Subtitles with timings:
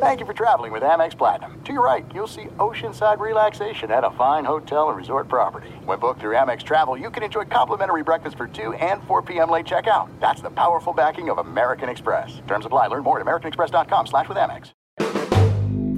[0.00, 1.60] Thank you for traveling with Amex Platinum.
[1.64, 5.70] To your right, you'll see oceanside relaxation at a fine hotel and resort property.
[5.84, 9.50] When booked through Amex Travel, you can enjoy complimentary breakfast for 2 and 4 p.m.
[9.50, 10.08] late checkout.
[10.20, 12.40] That's the powerful backing of American Express.
[12.46, 12.86] Terms apply.
[12.86, 14.70] Learn more at americanexpress.com slash with Amex.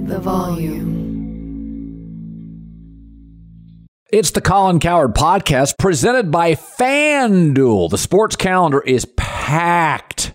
[0.07, 0.97] The volume.
[4.11, 7.91] It's the Colin Cowherd podcast presented by FanDuel.
[7.91, 10.33] The sports calendar is packed.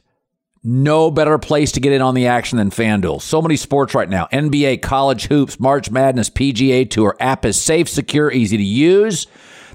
[0.69, 3.23] No better place to get in on the action than FanDuel.
[3.23, 7.17] So many sports right now NBA, college hoops, March Madness, PGA Tour.
[7.21, 9.29] App is safe, secure, easy to use.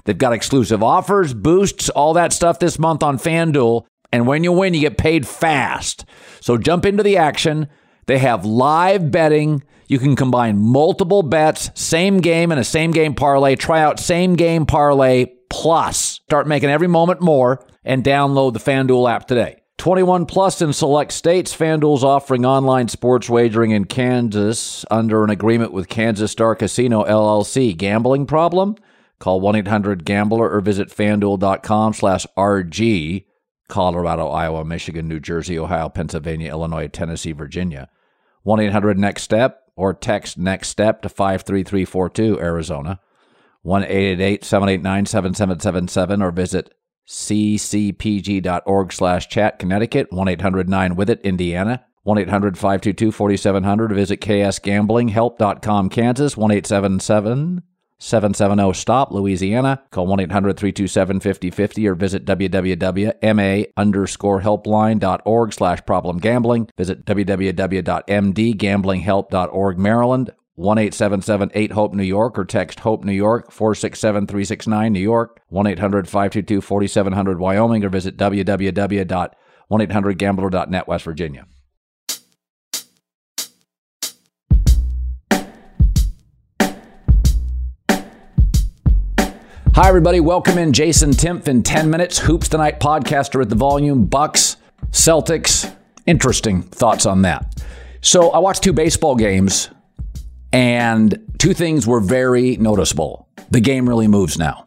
[0.04, 3.86] They've got exclusive offers, boosts, all that stuff this month on FanDuel.
[4.12, 6.04] And when you win, you get paid fast.
[6.42, 7.68] So jump into the action.
[8.04, 9.62] They have live betting.
[9.86, 13.56] You can combine multiple bets, same game and a same game parlay.
[13.56, 15.96] Try out same game parlay plus.
[15.96, 19.61] Start making every moment more and download the FanDuel app today.
[19.82, 21.56] 21 plus in select states.
[21.56, 27.76] FanDuel's offering online sports wagering in Kansas under an agreement with Kansas Star Casino LLC.
[27.76, 28.76] Gambling problem?
[29.18, 33.24] Call 1-800-GAMBLER or visit fanduel.com slash RG.
[33.66, 37.88] Colorado, Iowa, Michigan, New Jersey, Ohio, Pennsylvania, Illinois, Tennessee, Virginia.
[38.46, 43.00] 1-800-NEXT-STEP or text next step to 53342 Arizona,
[43.66, 46.72] 1-888-789-7777 or visit
[47.12, 54.20] ccpg.org slash chat Connecticut, 1 800 9 with it Indiana, 1 800 522 4700 visit
[54.20, 57.62] ksgamblinghelp.com Kansas, 1 877
[57.98, 59.80] 770 STOP Louisiana.
[59.90, 66.68] Call 1 800 327 5050 or visit www.ma underscore helpline.org slash problem gambling.
[66.76, 70.32] Visit www.mdgamblinghelp.org Maryland.
[70.56, 75.66] 1 877 Hope New York or text Hope New York 467 369 New York 1
[75.66, 81.46] 800 522 4700 Wyoming or visit www.1800gambler.net West Virginia.
[89.74, 90.20] Hi, everybody.
[90.20, 92.18] Welcome in Jason Timpf in 10 minutes.
[92.18, 94.04] Hoops Tonight podcaster at the volume.
[94.04, 94.58] Bucks,
[94.90, 95.74] Celtics.
[96.04, 97.64] Interesting thoughts on that.
[98.02, 99.70] So I watched two baseball games,
[100.52, 103.28] and two things were very noticeable.
[103.50, 104.64] The game really moves now.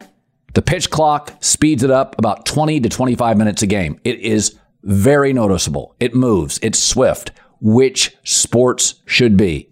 [0.54, 4.00] The pitch clock speeds it up about 20 to 25 minutes a game.
[4.04, 5.94] It is very noticeable.
[6.00, 9.68] It moves, it's swift, which sports should be.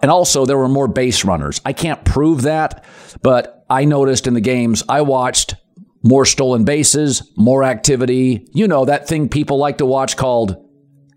[0.00, 1.60] And also, there were more base runners.
[1.64, 2.84] I can't prove that,
[3.22, 5.54] but I noticed in the games I watched
[6.02, 8.46] more stolen bases, more activity.
[8.52, 10.56] You know, that thing people like to watch called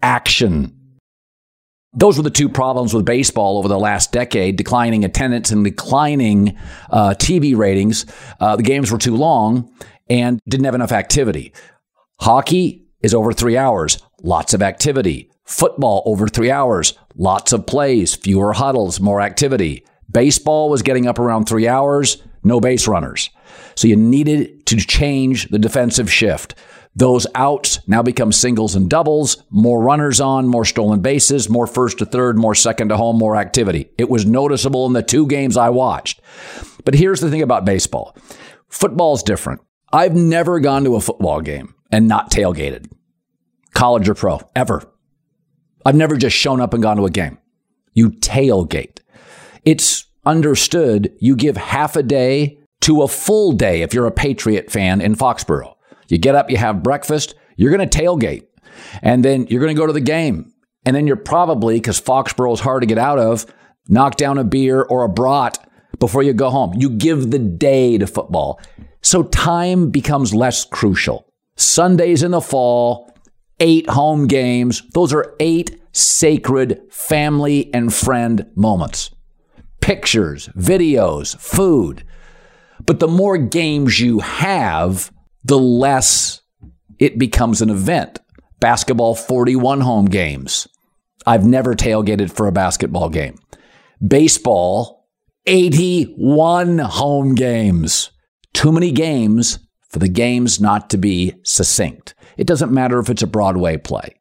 [0.02, 0.77] action.
[1.98, 6.56] Those were the two problems with baseball over the last decade declining attendance and declining
[6.92, 8.06] uh, TV ratings.
[8.40, 9.74] Uh, the games were too long
[10.08, 11.52] and didn't have enough activity.
[12.20, 15.32] Hockey is over three hours, lots of activity.
[15.46, 19.84] Football over three hours, lots of plays, fewer huddles, more activity.
[20.12, 23.32] Baseball was getting up around three hours, no base runners.
[23.74, 26.54] So you needed to change the defensive shift.
[26.98, 32.00] Those outs now become singles and doubles, more runners on, more stolen bases, more first
[32.00, 33.92] to third, more second to home, more activity.
[34.00, 36.22] It was noticeable in the two games I watched.
[36.86, 38.18] But here's the thing about baseball
[38.70, 39.62] football's different.
[39.94, 42.92] I've never gone to a football game and not tailgated,
[43.76, 44.82] college or pro, ever.
[45.86, 47.38] I've never just shown up and gone to a game.
[47.94, 49.02] You tailgate.
[49.64, 54.72] It's understood you give half a day to a full day if you're a Patriot
[54.72, 55.77] fan in Foxborough.
[56.08, 58.48] You get up, you have breakfast, you're going to tailgate,
[59.02, 60.54] and then you're going to go to the game.
[60.86, 63.46] And then you're probably, because Foxborough is hard to get out of,
[63.90, 65.58] knock down a beer or a brat
[66.00, 66.74] before you go home.
[66.78, 68.60] You give the day to football.
[69.02, 71.28] So time becomes less crucial.
[71.56, 73.12] Sundays in the fall,
[73.60, 74.84] eight home games.
[74.94, 79.12] Those are eight sacred family and friend moments.
[79.82, 82.04] Pictures, videos, food.
[82.86, 85.12] But the more games you have,
[85.48, 86.42] the less
[87.00, 88.20] it becomes an event.
[88.60, 90.68] Basketball, 41 home games.
[91.26, 93.38] I've never tailgated for a basketball game.
[94.06, 95.08] Baseball,
[95.46, 98.12] 81 home games.
[98.54, 102.14] Too many games for the games not to be succinct.
[102.38, 104.16] It doesn't matter if it's a Broadway play.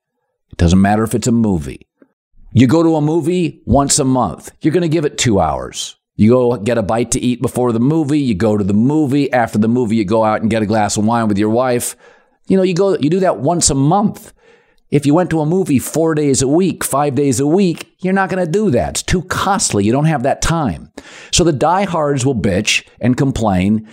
[0.53, 1.89] It doesn't matter if it's a movie.
[2.53, 4.53] You go to a movie once a month.
[4.61, 5.97] You're going to give it two hours.
[6.17, 8.19] You go get a bite to eat before the movie.
[8.19, 9.33] You go to the movie.
[9.33, 11.95] After the movie, you go out and get a glass of wine with your wife.
[12.49, 14.33] You know, you go, you do that once a month.
[14.91, 18.13] If you went to a movie four days a week, five days a week, you're
[18.13, 18.91] not going to do that.
[18.91, 19.85] It's too costly.
[19.85, 20.93] You don't have that time.
[21.33, 23.89] So the diehards will bitch and complain,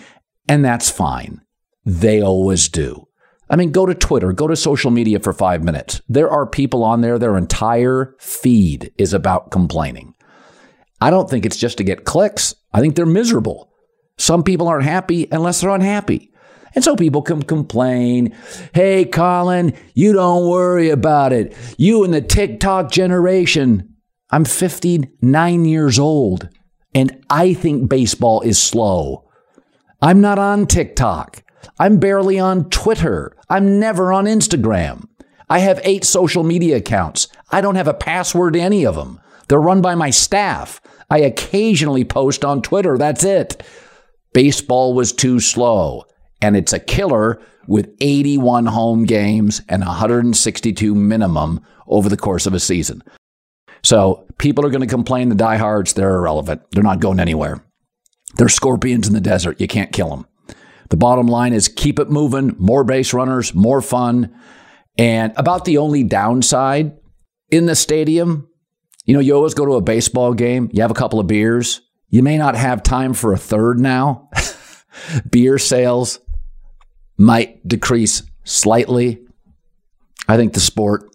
[0.47, 1.41] and that's fine.
[1.83, 3.07] They always do.
[3.49, 6.01] I mean, go to Twitter, go to social media for five minutes.
[6.07, 10.12] There are people on there, their entire feed is about complaining.
[11.03, 12.55] I don't think it's just to get clicks.
[12.71, 13.73] I think they're miserable.
[14.17, 16.31] Some people aren't happy unless they're unhappy.
[16.75, 18.33] And so people can complain,
[18.73, 21.57] hey, Colin, you don't worry about it.
[21.77, 23.97] You and the TikTok generation.
[24.31, 26.47] I'm 59 years old,
[26.95, 29.29] and I think baseball is slow.
[30.01, 31.43] I'm not on TikTok.
[31.79, 33.35] I'm barely on Twitter.
[33.49, 35.09] I'm never on Instagram.
[35.49, 37.27] I have eight social media accounts.
[37.51, 39.19] I don't have a password to any of them.
[39.53, 40.81] They're run by my staff.
[41.11, 42.97] I occasionally post on Twitter.
[42.97, 43.61] That's it.
[44.33, 46.05] Baseball was too slow
[46.41, 52.55] and it's a killer with 81 home games and 162 minimum over the course of
[52.55, 53.03] a season.
[53.83, 56.63] So people are going to complain the diehards, they're irrelevant.
[56.71, 57.63] They're not going anywhere.
[58.37, 59.61] They're scorpions in the desert.
[59.61, 60.25] You can't kill them.
[60.89, 64.35] The bottom line is keep it moving, more base runners, more fun.
[64.97, 66.97] And about the only downside
[67.51, 68.49] in the stadium,
[69.05, 71.81] you know, you always go to a baseball game, you have a couple of beers,
[72.09, 74.29] you may not have time for a third now.
[75.29, 76.19] Beer sales
[77.17, 79.19] might decrease slightly.
[80.27, 81.09] I think the sport,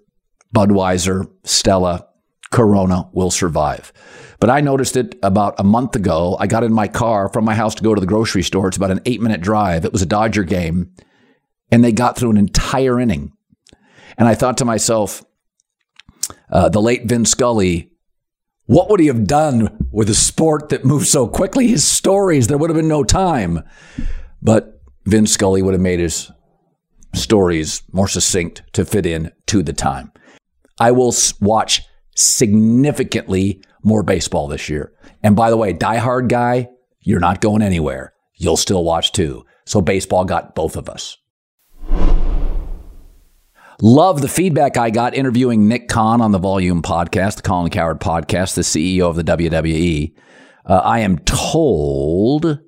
[0.55, 2.09] Budweiser, Stella,
[2.51, 3.93] Corona will survive.
[4.41, 6.37] But I noticed it about a month ago.
[6.39, 8.69] I got in my car from my house to go to the grocery store.
[8.69, 9.85] It's about an eight minute drive.
[9.85, 10.93] It was a Dodger game,
[11.71, 13.33] and they got through an entire inning.
[14.17, 15.25] And I thought to myself,
[16.51, 17.91] uh, the late Vin Scully,
[18.67, 21.69] what would he have done with a sport that moves so quickly?
[21.69, 23.63] His stories, there would have been no time.
[24.43, 26.31] But Vin Scully would have made his
[27.15, 30.13] stories more succinct to fit in to the time.
[30.79, 31.83] I will watch
[32.15, 34.93] significantly more baseball this year.
[35.23, 36.69] And by the way, diehard guy,
[37.01, 38.13] you're not going anywhere.
[38.35, 39.45] You'll still watch too.
[39.65, 41.17] So baseball got both of us.
[43.81, 48.01] Love the feedback I got interviewing Nick Khan on the Volume podcast, the Colin Cowherd
[48.01, 50.13] podcast, the CEO of the WWE.
[50.67, 52.59] Uh, I am told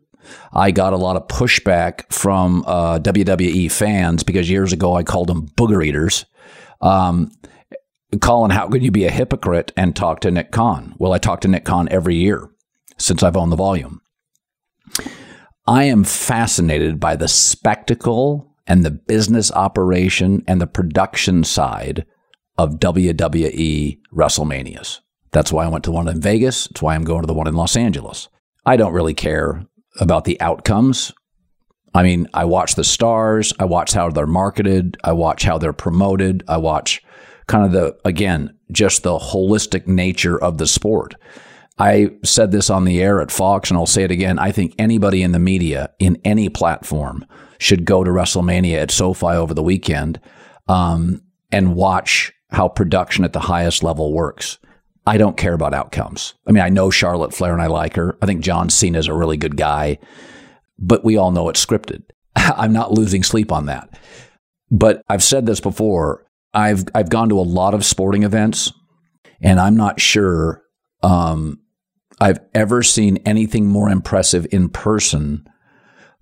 [0.52, 5.26] I got a lot of pushback from uh, WWE fans because years ago I called
[5.26, 6.26] them booger eaters.
[6.80, 7.32] Um,
[8.20, 10.94] Colin, how could you be a hypocrite and talk to Nick Khan?
[10.98, 12.48] Well, I talk to Nick Khan every year
[12.98, 14.00] since I've owned the volume.
[15.66, 22.06] I am fascinated by the spectacle and the business operation and the production side
[22.58, 25.00] of WWE WrestleManias.
[25.32, 26.66] That's why I went to the one in Vegas.
[26.68, 28.28] That's why I'm going to the one in Los Angeles.
[28.66, 29.66] I don't really care
[29.98, 31.12] about the outcomes.
[31.94, 35.72] I mean, I watch the stars, I watch how they're marketed, I watch how they're
[35.72, 37.02] promoted, I watch
[37.48, 41.14] kind of the, again, just the holistic nature of the sport.
[41.80, 44.38] I said this on the air at Fox, and I'll say it again.
[44.38, 47.24] I think anybody in the media, in any platform,
[47.58, 50.20] should go to WrestleMania at SoFi over the weekend
[50.68, 54.58] um, and watch how production at the highest level works.
[55.06, 56.34] I don't care about outcomes.
[56.46, 58.18] I mean, I know Charlotte Flair and I like her.
[58.20, 59.98] I think John Cena is a really good guy,
[60.78, 62.02] but we all know it's scripted.
[62.36, 63.98] I'm not losing sleep on that.
[64.70, 66.26] But I've said this before.
[66.52, 68.72] I've I've gone to a lot of sporting events,
[69.40, 70.62] and I'm not sure
[71.02, 71.60] um,
[72.20, 75.46] I've ever seen anything more impressive in person.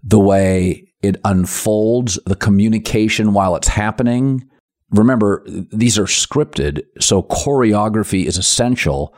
[0.02, 4.48] The way it unfolds, the communication while it's happening,
[4.90, 9.14] remember, these are scripted, so choreography is essential.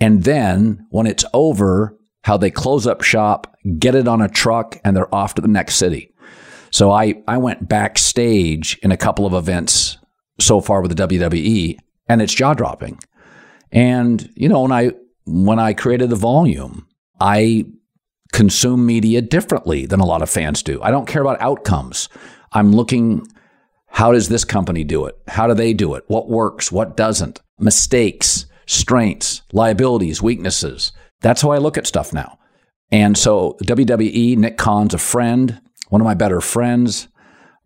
[0.00, 4.78] And then when it's over, how they close up shop, get it on a truck,
[4.84, 6.14] and they're off to the next city.
[6.70, 9.98] So I, I went backstage in a couple of events
[10.38, 11.76] so far with the WWE,
[12.08, 12.98] and it's jaw dropping.
[13.72, 14.92] And, you know, when I
[15.30, 16.86] when I created the volume,
[17.20, 17.66] I
[18.32, 20.82] consume media differently than a lot of fans do.
[20.82, 22.08] I don't care about outcomes.
[22.52, 23.26] I'm looking
[23.92, 25.18] how does this company do it?
[25.26, 26.04] How do they do it?
[26.06, 26.70] What works?
[26.70, 27.40] What doesn't?
[27.58, 30.92] Mistakes, strengths, liabilities, weaknesses.
[31.20, 32.38] That's how I look at stuff now.
[32.92, 37.08] And so WWE, Nick Khan's a friend, one of my better friends,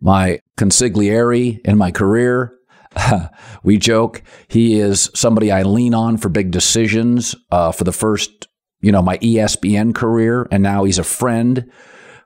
[0.01, 2.53] my consigliere in my career.
[3.63, 8.47] we joke he is somebody I lean on for big decisions uh, for the first,
[8.81, 10.47] you know, my ESPN career.
[10.51, 11.69] And now he's a friend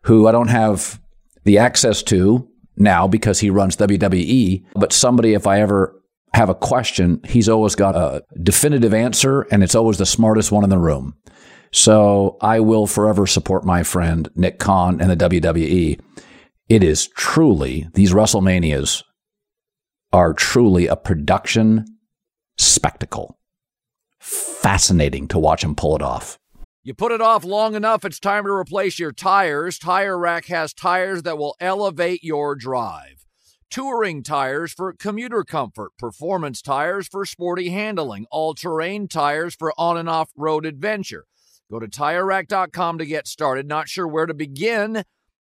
[0.04, 1.00] who I don't have
[1.44, 2.48] the access to
[2.78, 4.66] now because he runs WWE.
[4.76, 5.96] But somebody, if I ever
[6.34, 10.64] have a question, he's always got a definitive answer and it's always the smartest one
[10.64, 11.16] in the room.
[11.72, 16.00] So I will forever support my friend Nick Khan and the WWE.
[16.68, 19.04] It is truly, these WrestleManias
[20.12, 21.86] are truly a production
[22.58, 23.38] spectacle.
[24.20, 26.38] Fascinating to watch him pull it off.
[26.84, 29.78] You put it off long enough, it's time to replace your tires.
[29.78, 33.26] Tire Rack has tires that will elevate your drive.
[33.70, 39.98] touring tires for commuter comfort, performance tires for sporty handling, all terrain tires for on
[39.98, 41.26] and off road adventure.
[41.70, 43.68] Go to tirerack.com to get started.
[43.68, 45.04] Not sure where to begin?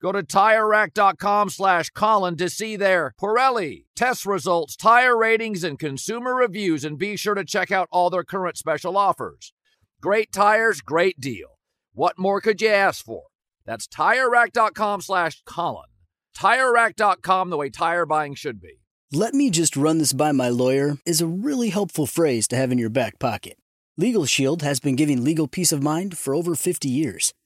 [0.00, 6.34] Go to TireRack.com slash Colin to see their Pirelli test results, tire ratings, and consumer
[6.34, 9.52] reviews, and be sure to check out all their current special offers.
[10.00, 11.58] Great tires, great deal.
[11.94, 13.22] What more could you ask for?
[13.64, 15.88] That's TireRack.com slash Colin.
[16.36, 18.80] TireRack.com, the way tire buying should be.
[19.12, 22.70] Let me just run this by my lawyer is a really helpful phrase to have
[22.70, 23.56] in your back pocket.
[23.96, 27.32] Legal Shield has been giving legal peace of mind for over 50 years.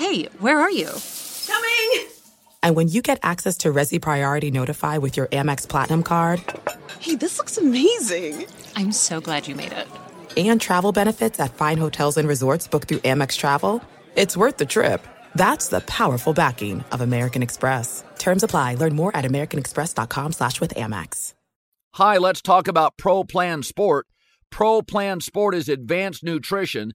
[0.00, 0.88] Hey, where are you?
[1.46, 2.08] Coming!
[2.62, 6.42] And when you get access to Resy Priority Notify with your Amex Platinum card.
[7.00, 8.46] Hey, this looks amazing!
[8.76, 9.86] I'm so glad you made it.
[10.38, 13.84] And travel benefits at fine hotels and resorts booked through Amex Travel.
[14.16, 15.06] It's worth the trip.
[15.34, 18.02] That's the powerful backing of American Express.
[18.18, 18.76] Terms apply.
[18.76, 21.34] Learn more at americanexpress.com slash with Amex.
[21.96, 24.06] Hi, let's talk about Pro Plan Sport.
[24.48, 26.94] Pro Plan Sport is advanced nutrition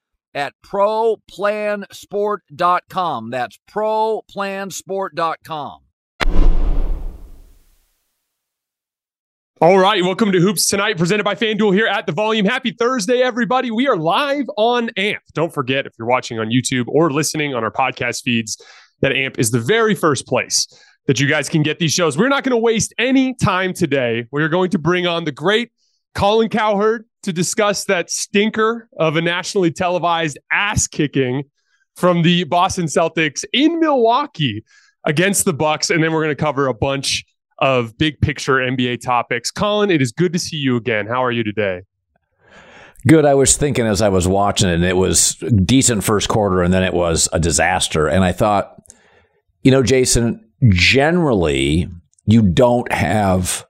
[0.33, 3.29] at ProPlansport.com.
[3.29, 5.81] That's ProPlansport.com.
[9.63, 12.47] All right, welcome to Hoops Tonight, presented by FanDuel here at the Volume.
[12.47, 13.69] Happy Thursday, everybody.
[13.69, 15.21] We are live on AMP.
[15.33, 18.59] Don't forget, if you're watching on YouTube or listening on our podcast feeds,
[19.01, 20.65] that AMP is the very first place
[21.05, 22.17] that you guys can get these shows.
[22.17, 24.25] We're not going to waste any time today.
[24.31, 25.71] We're going to bring on the great
[26.15, 31.43] Colin Cowherd to discuss that stinker of a nationally televised ass kicking
[31.95, 34.63] from the Boston Celtics in Milwaukee
[35.05, 37.25] against the Bucks, and then we're going to cover a bunch
[37.59, 39.51] of big picture NBA topics.
[39.51, 41.05] Colin, it is good to see you again.
[41.05, 41.81] How are you today?
[43.07, 43.25] Good.
[43.25, 45.35] I was thinking as I was watching it, it was
[45.65, 48.07] decent first quarter, and then it was a disaster.
[48.07, 48.81] And I thought,
[49.63, 51.87] you know, Jason, generally
[52.25, 53.65] you don't have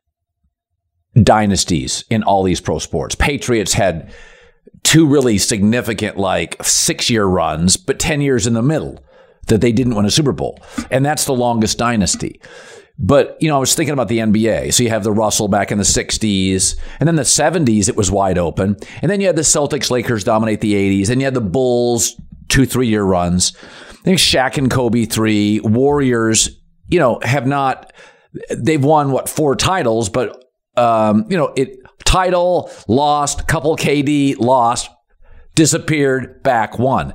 [1.21, 3.15] dynasties in all these pro sports.
[3.15, 4.13] Patriots had
[4.83, 9.03] two really significant, like six year runs, but 10 years in the middle
[9.47, 10.59] that they didn't win a Super Bowl.
[10.89, 12.39] And that's the longest dynasty.
[12.97, 14.73] But, you know, I was thinking about the NBA.
[14.73, 18.11] So you have the Russell back in the 60s, and then the 70s, it was
[18.11, 18.77] wide open.
[19.01, 22.15] And then you had the Celtics, Lakers dominate the 80s, and you had the Bulls,
[22.47, 23.53] two, three year runs.
[23.89, 25.59] I think Shaq and Kobe, three.
[25.61, 27.91] Warriors, you know, have not,
[28.51, 30.43] they've won, what, four titles, but,
[30.77, 34.89] um, you know, it, title, lost, couple KD, lost,
[35.55, 37.13] disappeared, back, one.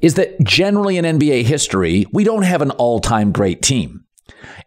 [0.00, 4.04] Is that generally in NBA history, we don't have an all time great team.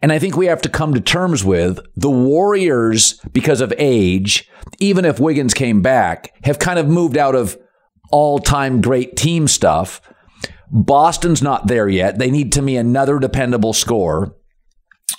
[0.01, 4.49] And I think we have to come to terms with the Warriors, because of age,
[4.79, 7.57] even if Wiggins came back, have kind of moved out of
[8.11, 10.01] all time great team stuff.
[10.71, 12.17] Boston's not there yet.
[12.17, 14.35] They need to me another dependable score.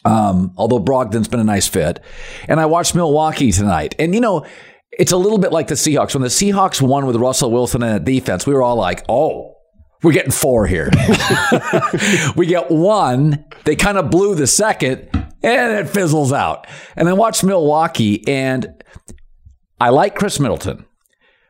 [0.04, 2.00] Um, although Brogdon's been a nice fit.
[2.49, 3.94] And I watched Milwaukee tonight.
[3.99, 4.47] And, you know,
[4.90, 6.14] it's a little bit like the Seahawks.
[6.14, 9.56] When the Seahawks won with Russell Wilson in the defense, we were all like, oh,
[10.02, 10.90] we're getting four here.
[12.37, 13.44] we get one.
[13.64, 15.09] They kind of blew the second,
[15.42, 16.66] and it fizzles out.
[16.97, 18.82] And I watched Milwaukee, and
[19.80, 20.85] I like Khris Middleton,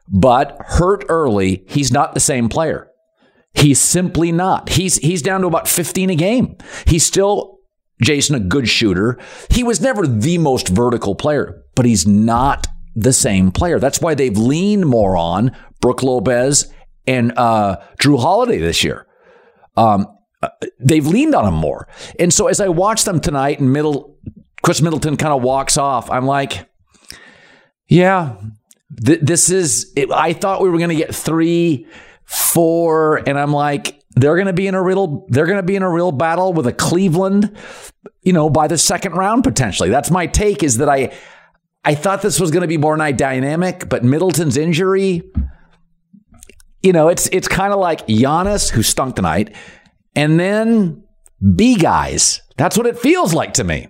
[0.09, 2.89] but hurt early, he's not the same player.
[3.55, 4.71] He's simply not.
[4.71, 6.57] He's he's down to about 15 a game.
[6.87, 7.52] He's still
[8.03, 9.19] Jason a good shooter.
[9.51, 13.79] He was never the most vertical player, but he's not the same player.
[13.79, 16.73] That's why they've leaned more on Brook Lopez
[17.07, 19.07] and uh, Jrue Holiday this year.
[19.77, 20.07] Um,
[20.43, 21.89] uh, they've leaned on him more.
[22.19, 24.19] And so as I watch them tonight and middle
[24.63, 26.69] Khris Middleton kind of walks off, I'm like,
[27.89, 28.37] yeah,
[29.05, 29.93] th- this is.
[29.97, 31.87] It, I thought we were going to get three,
[32.25, 35.27] four, and I'm like, they're going to be in a real.
[35.29, 37.57] They're going to be in a real battle with a Cleveland,
[38.23, 39.89] you know, by the second round potentially.
[39.89, 40.63] That's my take.
[40.63, 41.13] Is that I,
[41.85, 45.23] I thought this was going to be more night dynamic, but Middleton's injury.
[46.83, 49.55] You know, it's it's kind of like Giannis who stunk tonight,
[50.15, 51.05] and then
[51.55, 52.43] B guys.
[52.57, 53.89] That's what it feels like to me.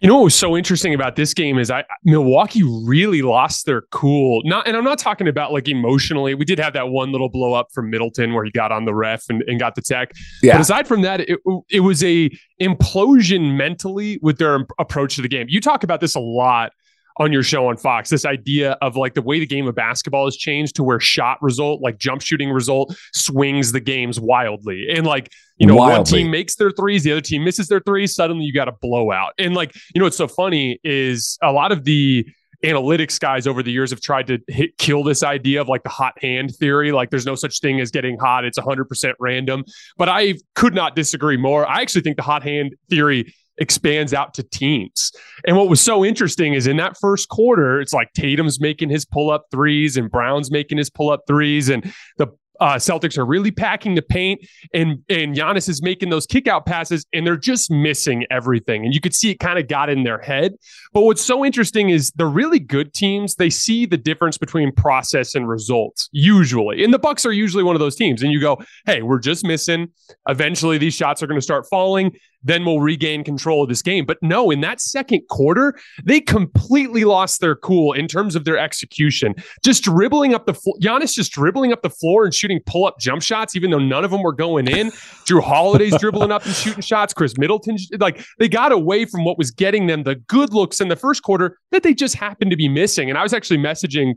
[0.00, 3.82] You know what was so interesting about this game is I Milwaukee really lost their
[3.92, 4.42] cool.
[4.44, 6.34] Not and I'm not talking about like emotionally.
[6.34, 8.94] We did have that one little blow up from Middleton where he got on the
[8.94, 10.12] ref and, and got the tech.
[10.42, 10.54] Yeah.
[10.54, 11.38] But aside from that, it,
[11.70, 15.46] it was a implosion mentally with their approach to the game.
[15.48, 16.72] You talk about this a lot
[17.18, 20.26] on your show on Fox, this idea of like the way the game of basketball
[20.26, 24.86] has changed to where shot result, like jump shooting result, swings the games wildly.
[24.94, 25.96] And like, you know, wildly.
[25.96, 28.72] one team makes their threes, the other team misses their threes, suddenly you got a
[28.72, 29.32] blowout.
[29.38, 32.26] And like, you know, what's so funny is a lot of the
[32.64, 35.90] analytics guys over the years have tried to hit kill this idea of like the
[35.90, 39.62] hot hand theory like there's no such thing as getting hot it's 100% random
[39.98, 44.34] but i could not disagree more i actually think the hot hand theory expands out
[44.34, 45.12] to teams.
[45.46, 49.04] And what was so interesting is in that first quarter, it's like Tatum's making his
[49.04, 52.28] pull up threes and Brown's making his pull up threes, and the
[52.60, 56.66] uh, Celtics are really packing the paint, and and Giannis is making those kick out
[56.66, 58.84] passes, and they're just missing everything.
[58.84, 60.54] And you could see it kind of got in their head.
[60.92, 65.34] But what's so interesting is the really good teams they see the difference between process
[65.34, 68.22] and results usually, and the Bucks are usually one of those teams.
[68.22, 69.88] And you go, hey, we're just missing.
[70.28, 72.12] Eventually, these shots are going to start falling
[72.46, 74.04] then we'll regain control of this game.
[74.06, 75.74] But no, in that second quarter,
[76.04, 79.34] they completely lost their cool in terms of their execution.
[79.64, 82.98] Just dribbling up the floor, Giannis just dribbling up the floor and shooting pull up
[83.00, 84.90] jump shots, even though none of them were going in.
[85.26, 87.12] Jrue Holiday's dribbling up and shooting shots.
[87.12, 90.88] Khris Middleton, like they got away from what was getting them the good looks in
[90.88, 93.08] the first quarter that they just happened to be missing.
[93.08, 94.14] And I was actually messaging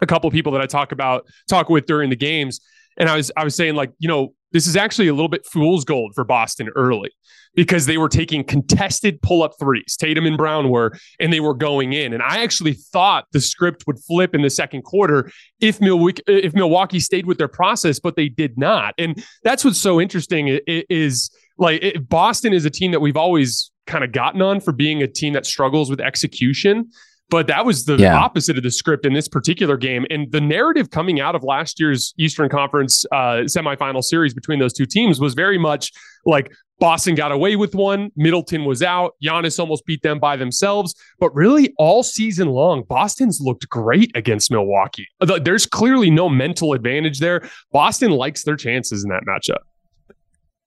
[0.00, 2.60] a couple people that I talk about, talk with during the games.
[2.96, 5.44] And I was, I was saying like, you know, this is actually a little bit
[5.44, 7.10] fool's gold for Boston early
[7.56, 9.96] because they were taking contested pull up threes.
[9.98, 12.12] Tatum and Brown were, and they were going in.
[12.12, 16.54] And I actually thought the script would flip in the second quarter if Milwaukee, if
[16.54, 18.94] Milwaukee stayed with their process, but they did not.
[18.96, 23.72] And that's what's so interesting is like it, Boston is a team that we've always
[23.86, 26.90] kind of gotten on for being a team that struggles with execution.
[27.30, 28.16] But that was the yeah.
[28.16, 30.06] opposite of the script in this particular game.
[30.10, 34.72] And the narrative coming out of last year's Eastern Conference uh, semifinal series between those
[34.72, 35.90] two teams was very much
[36.26, 38.10] like Boston got away with one.
[38.16, 39.14] Middleton was out.
[39.22, 40.94] Giannis almost beat them by themselves.
[41.18, 45.06] But really, all season long, Boston's looked great against Milwaukee.
[45.20, 47.48] There's clearly no mental advantage there.
[47.72, 49.62] Boston likes their chances in that matchup.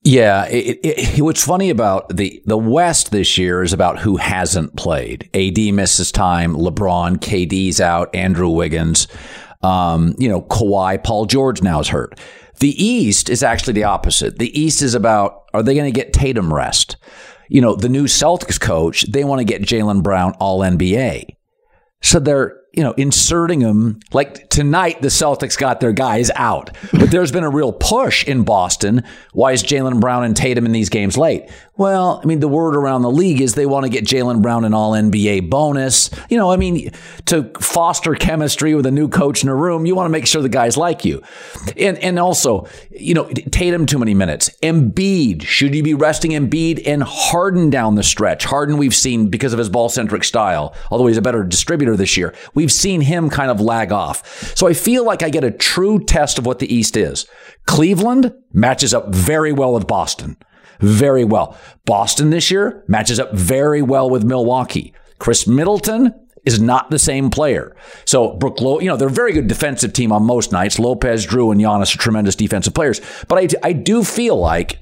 [0.04, 4.76] Yeah, it, it, what's funny about the the West this year is about who hasn't
[4.76, 5.30] played.
[5.34, 6.54] AD misses time.
[6.54, 8.14] LeBron, KD's out.
[8.16, 9.08] Andrew Wiggins,
[9.64, 12.20] um, you know, Kawhi, Paul George now is hurt.
[12.60, 14.40] The East is actually the opposite.
[14.40, 16.98] The East is about are they going to get Tatum rest?
[17.50, 21.36] You know, the new Celtics coach, they want to get Jaylen Brown all NBA.
[22.02, 24.00] So they're you know, inserting them.
[24.14, 28.44] Like tonight, the Celtics got their guys out, but there's been a real push in
[28.44, 29.04] Boston.
[29.34, 31.50] Why is Jaylen Brown and Tatum in these games late?
[31.78, 34.66] Well, I mean, the word around the league is they want to get Jaylen Brown
[34.66, 36.10] an all NBA bonus.
[36.30, 36.92] You know, I mean,
[37.26, 40.42] to foster chemistry with a new coach in a room, you want to make sure
[40.42, 41.24] the guys like you.
[41.78, 44.50] And and also, you know, Tatum too many minutes.
[44.62, 48.46] Embiid, should you be resting Embiid and Harden down the stretch?
[48.46, 52.18] Harden, we've seen because of his ball centric style, although he's a better distributor this
[52.18, 54.56] year, we've seen him kind of lag off.
[54.56, 57.26] So I feel like I get a true test of what the East is.
[57.66, 60.38] Cleveland matches up very well with Boston
[60.80, 61.58] very well.
[61.86, 64.94] Boston this year matches up very well with Milwaukee.
[65.20, 66.14] Khris Middleton
[66.46, 67.76] is not the same player.
[68.06, 70.80] So Brook, Lo- you know, they're a very good defensive team on most nights.
[70.80, 73.02] Lopez, Jrue, and Giannis are tremendous defensive players.
[73.28, 74.80] But I, I do feel like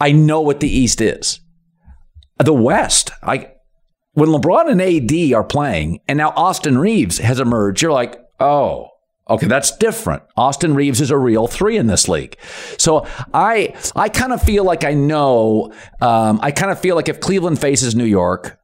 [0.00, 1.40] I know what the East is.
[2.38, 3.52] The West, I
[4.16, 8.88] when LeBron and AD are playing, and now Austin Reaves has emerged, you're like, oh,
[9.28, 10.22] Okay, that's different.
[10.36, 12.36] Austin Reaves is a real three in this league.
[12.78, 15.72] So I I kind of feel like I know.
[16.00, 18.60] Um, I kind of feel like if Cleveland faces New York,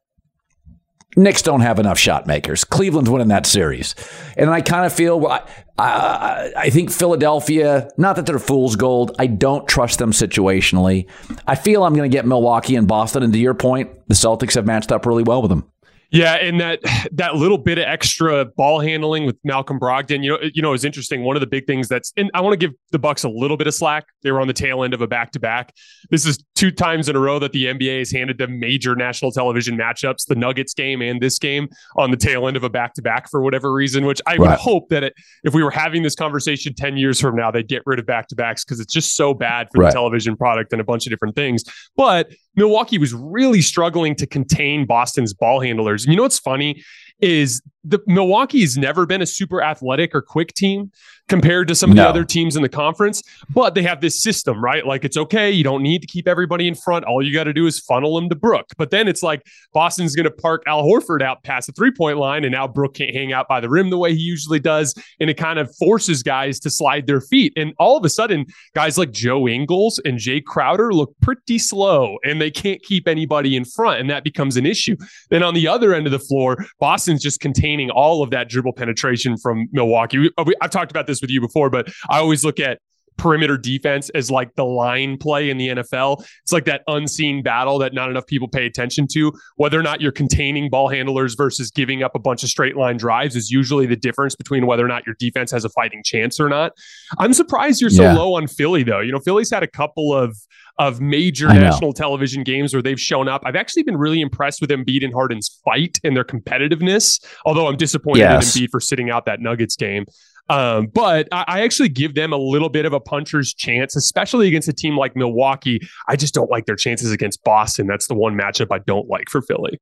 [1.17, 2.65] Knicks don't have enough shot makers.
[2.65, 3.95] Cleveland's winning that series,
[4.37, 5.27] and I kind of feel.
[5.27, 5.47] I,
[5.79, 7.91] I, I think Philadelphia.
[7.99, 9.15] Not that they're fool's gold.
[9.19, 11.09] I don't trust them situationally.
[11.47, 13.23] I feel I'm going to get Milwaukee and Boston.
[13.23, 15.72] And to your point, the Celtics have matched up really well with them.
[16.13, 16.81] Yeah, and that
[17.13, 20.85] that little bit of extra ball handling with Malcolm Brogdon, you know, you know, is
[20.85, 21.25] interesting.
[21.25, 23.57] One of the big things that's, and I want to give the Bucks a little
[23.57, 24.05] bit of slack.
[24.23, 25.75] They were on the tail end of a back to back.
[26.11, 29.33] This is two times in a row that the NBA has handed them major national
[29.33, 32.95] television matchups, the Nuggets game and this game, on the tail end of a back
[32.95, 34.05] to back for whatever reason.
[34.05, 34.41] Which I right.
[34.41, 37.69] would hope that it, if we were having this conversation ten years from now, they'd
[37.69, 39.89] get rid of back to backs because it's just so bad for right.
[39.89, 41.65] the television product and a bunch of different things.
[41.97, 46.05] But Milwaukee was really struggling to contain Boston's ball handlers.
[46.05, 46.83] And you know what's funny
[47.21, 50.91] is the Milwaukee's never been a super athletic or quick team
[51.33, 52.03] compared to some of no.
[52.03, 53.23] the other teams in the conference,
[53.55, 54.87] but they have this system, right?
[54.87, 57.07] Like it's okay, you don't need to keep everybody in front.
[57.07, 58.67] All you got to do is funnel them to Brook.
[58.77, 59.43] But then it's like
[59.73, 63.15] Boston's going to park Al Horford out past the three-point line and now Brook can't
[63.15, 66.23] hang out by the rim the way he usually does, and it kind of forces
[66.23, 67.55] guys to slide their feet.
[67.57, 72.19] And all of a sudden, guys like Joe Ingles and Jae Crowder look pretty slow
[72.25, 74.99] and they can't keep anybody in front, and that becomes an issue.
[75.31, 78.75] Then on the other end of the floor, Boston's just containing all of that dribble
[78.75, 80.19] penetration from Milwaukee.
[80.19, 82.79] We, uh, I've talked about this with you before, but I always look at
[83.19, 86.25] perimeter defense as like the line play in the NFL.
[86.43, 89.33] It's like that unseen battle that not enough people pay attention to.
[89.57, 92.97] Whether or not you're containing ball handlers versus giving up a bunch of straight line
[92.97, 96.41] drives is usually the difference between whether or not your defense has a fighting chance
[96.41, 96.73] or not.
[97.19, 98.15] I'm surprised you're so yeah.
[98.15, 99.01] low on Philly though.
[99.01, 100.37] You know, Philly's had a couple of
[100.79, 103.43] of major national television games where they've shown up.
[103.45, 107.77] I've actually been really impressed with Embiid and Harden's fight and their competitiveness, although I'm
[107.77, 108.57] disappointed yes.
[108.57, 110.07] in Embiid for sitting out that Nuggets game.
[110.53, 114.49] Um, but I, I, actually give them a little bit of a puncher's chance, especially
[114.49, 115.81] against a team like Milwaukee.
[116.09, 117.87] I just don't like their chances against Boston.
[117.87, 119.81] That's the one matchup I don't like for Philly.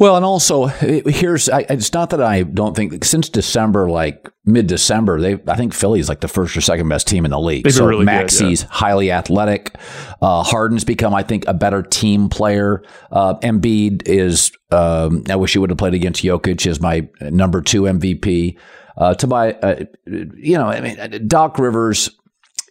[0.00, 4.66] Well, and also here's I, it's not that I don't think since December, like mid
[4.66, 7.38] December, they I think Philly is like the first or second best team in the
[7.38, 7.64] league.
[7.64, 8.68] They've so really Maxey's yeah.
[8.70, 9.76] highly athletic.
[10.22, 12.82] Uh, Harden's become, I think, a better team player.
[13.12, 14.50] Uh, Embiid is.
[14.72, 18.56] Um, I wish he would have played against Jokic as my number two MVP.
[19.00, 22.10] Uh, to my, uh, you know, I mean, Doc Rivers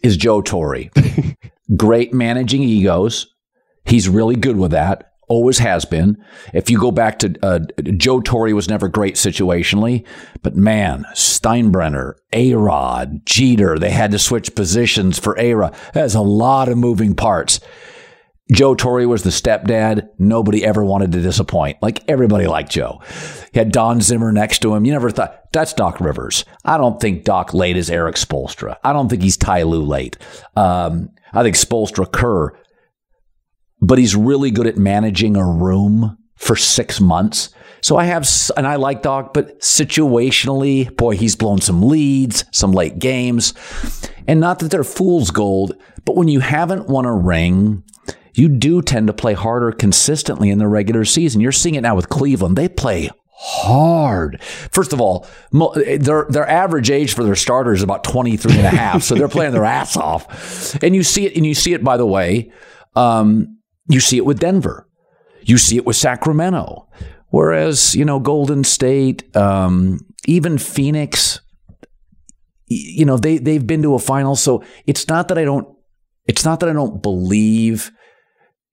[0.02, 0.84] is Joe Torre.
[1.76, 3.26] Great managing egos.
[3.84, 6.22] He's really good with that always has been.
[6.52, 7.60] If you go back to uh,
[7.96, 10.04] Joe Torre was never great situationally,
[10.42, 15.74] but man, Steinbrenner, A Rod, Jeter, they had to switch positions for A Rod.
[15.94, 17.60] There's a lot of moving parts.
[18.52, 20.08] Joe Torre was the stepdad.
[20.18, 21.78] Nobody ever wanted to disappoint.
[21.82, 23.00] Like everybody liked Joe.
[23.52, 24.84] He had Don Zimmer next to him.
[24.84, 26.44] You never thought that's Doc Rivers.
[26.64, 28.76] I don't think Doc late is Erik Spoelstra.
[28.82, 30.16] I don't think he's Ty Lue late.
[30.56, 32.56] Um, I think Spoelstra Kerr
[33.80, 37.50] but he's really good at managing a room for six months.
[37.82, 42.72] So I have, and I like Doc, but situationally, boy, he's blown some leads, some
[42.72, 43.54] late games.
[44.26, 47.82] And not that they're fool's gold, but when you haven't won a ring,
[48.34, 51.40] you do tend to play harder consistently in the regular season.
[51.40, 52.56] You're seeing it now with Cleveland.
[52.56, 54.42] They play hard.
[54.42, 58.70] First of all, their their average age for their starters is about 23 and a
[58.70, 60.82] half, so they're playing their ass off.
[60.82, 62.52] And you see it and you see it by the way,
[62.96, 64.86] um, you see it with Denver.
[65.42, 66.88] You see it with Sacramento.
[67.28, 71.40] Whereas, you know, Golden State, um, even Phoenix,
[72.66, 74.36] you know, they, they've been to a final.
[74.36, 75.66] So it's not that I don't,
[76.26, 77.90] it's not that I don't believe,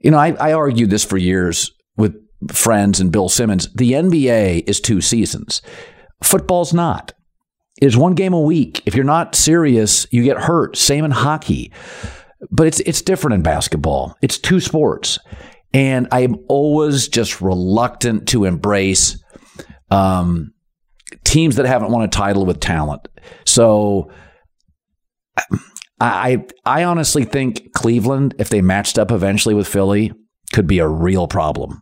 [0.07, 2.15] you know, I, I argued this for years with
[2.49, 3.67] friends and Bill Simmons.
[3.73, 5.61] The NBA is two seasons.
[6.23, 7.11] Football's not.
[7.81, 8.81] It's one game a week.
[8.85, 10.77] If you're not serious, you get hurt.
[10.77, 11.73] Same in hockey.
[12.49, 14.15] But it's it's different in basketball.
[14.21, 15.19] It's two sports,
[15.73, 19.21] and I am always just reluctant to embrace
[19.91, 20.53] um,
[21.25, 23.09] teams that haven't won a title with talent.
[23.45, 24.09] So.
[25.99, 30.13] I I honestly think Cleveland, if they matched up eventually with Philly,
[30.53, 31.81] could be a real problem.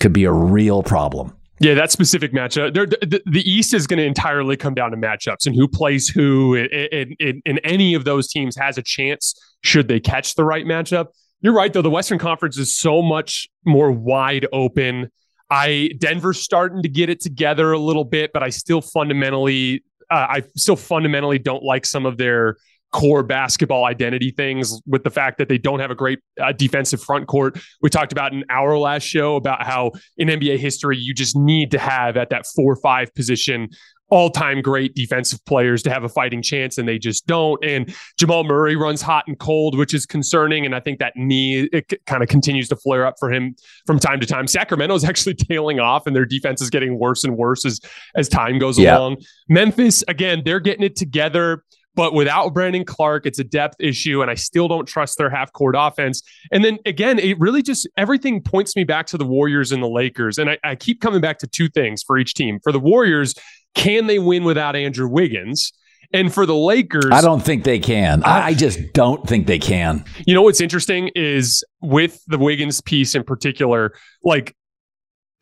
[0.00, 1.36] Could be a real problem.
[1.58, 2.74] Yeah, that specific matchup.
[2.74, 6.54] The, the, East is going to entirely come down to matchups and who plays who.
[6.54, 11.06] And any of those teams has a chance should they catch the right matchup.
[11.40, 11.80] You're right, though.
[11.80, 15.10] The Western Conference is so much more wide open.
[15.48, 20.26] I Denver's starting to get it together a little bit, but I still fundamentally, uh,
[20.28, 22.56] I still fundamentally don't like some of their
[22.96, 26.98] core basketball identity things with the fact that they don't have a great uh, defensive
[27.02, 27.58] front court.
[27.82, 31.70] We talked about in our last show about how in NBA history, you just need
[31.72, 33.68] to have at that four five position
[34.08, 37.62] all time great defensive players to have a fighting chance, and they just don't.
[37.62, 40.64] And Jamal Murray runs hot and cold, which is concerning.
[40.64, 43.98] And I think that knee it kind of continues to flare up for him from
[43.98, 44.46] time to time.
[44.46, 47.78] Sacramento is actually tailing off, and their defense is getting worse and worse as
[48.14, 48.96] as time goes yeah.
[48.96, 49.18] along.
[49.50, 51.62] Memphis, again, they're getting it together
[51.96, 55.52] But without Brandon Clarke, it's a depth issue, and I still don't trust their half
[55.52, 56.22] court offense.
[56.52, 59.88] And then again, it really just everything points me back to the Warriors and the
[59.88, 60.38] Lakers.
[60.38, 62.60] And I, I keep coming back to two things for each team.
[62.62, 63.34] For the Warriors,
[63.74, 65.72] can they win without Andrew Wiggins?
[66.12, 68.22] And for the Lakers, I don't think they can.
[68.22, 70.04] I, I just don't think they can.
[70.24, 74.54] You know what's interesting is with the Wiggins piece in particular, like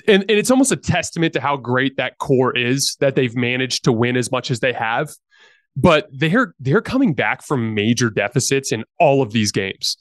[0.07, 3.85] and, and it's almost a testament to how great that core is that they've managed
[3.85, 5.11] to win as much as they have.
[5.77, 9.97] But they're they're coming back from major deficits in all of these games.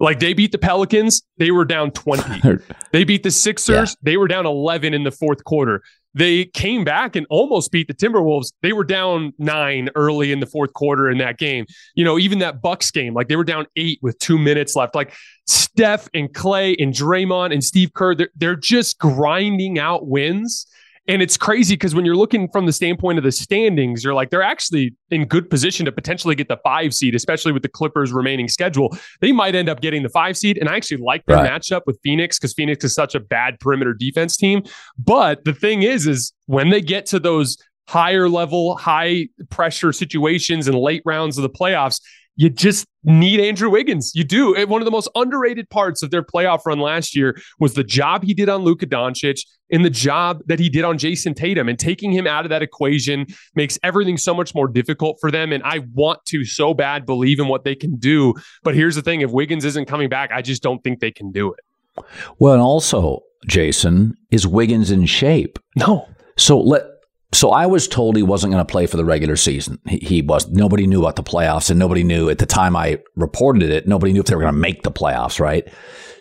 [0.00, 2.62] Like they beat the Pelicans, they were down 20.
[2.92, 3.94] they beat the Sixers, yeah.
[4.02, 5.82] they were down 11 in the fourth quarter.
[6.14, 8.52] They came back and almost beat the Timberwolves.
[8.62, 11.66] They were down nine early in the fourth quarter in that game.
[11.94, 14.94] You know, even that Bucks game, like they were down eight with two minutes left.
[14.94, 15.14] Like
[15.46, 20.66] Steph and Clay and Draymond and Steve Kerr, they're, they're just grinding out wins.
[21.08, 24.28] And it's crazy because when you're looking from the standpoint of the standings, you're like,
[24.28, 28.12] they're actually in good position to potentially get the five seed, especially with the Clippers'
[28.12, 28.96] remaining schedule.
[29.22, 30.58] They might end up getting the five seed.
[30.58, 31.50] And I actually like their right.
[31.50, 34.62] matchup with Phoenix because Phoenix is such a bad perimeter defense team.
[34.98, 37.56] But the thing is, is when they get to those
[37.88, 42.02] higher level, high pressure situations and late rounds of the playoffs,
[42.38, 44.12] you just need Andrew Wiggins.
[44.14, 44.54] You do.
[44.66, 48.22] One of the most underrated parts of their playoff run last year was the job
[48.22, 51.68] he did on Luka Doncic and the job that he did on Jayson Tatum.
[51.68, 55.52] And taking him out of that equation makes everything so much more difficult for them.
[55.52, 58.34] And I want to so bad believe in what they can do.
[58.62, 61.32] But here's the thing if Wiggins isn't coming back, I just don't think they can
[61.32, 62.04] do it.
[62.38, 65.58] Well, and also, Jason, is Wiggins in shape?
[65.74, 66.08] No.
[66.36, 66.84] So let
[67.32, 69.78] so I was told he wasn't going to play for the regular season.
[69.86, 70.48] He, he, was.
[70.48, 73.86] Nobody knew about the playoffs, and nobody knew at the time I reported it.
[73.86, 75.68] Nobody knew if they were going to make the playoffs, right?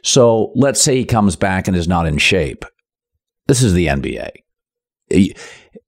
[0.03, 2.65] So let's say he comes back and is not in shape.
[3.47, 4.31] This is the NBA.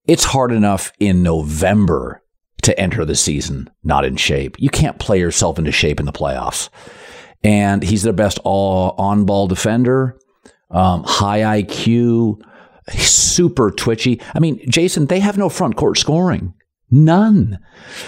[0.08, 2.24] It's hard enough in November
[2.62, 4.56] to enter the season not in shape.
[4.60, 6.70] You can't play yourself into shape in the playoffs.
[7.44, 10.18] And he's their best all on ball defender,
[10.72, 12.42] um, high IQ
[12.92, 14.22] super twitchy.
[14.34, 16.54] I mean, Jason, they have no front court scoring.
[16.92, 17.60] None.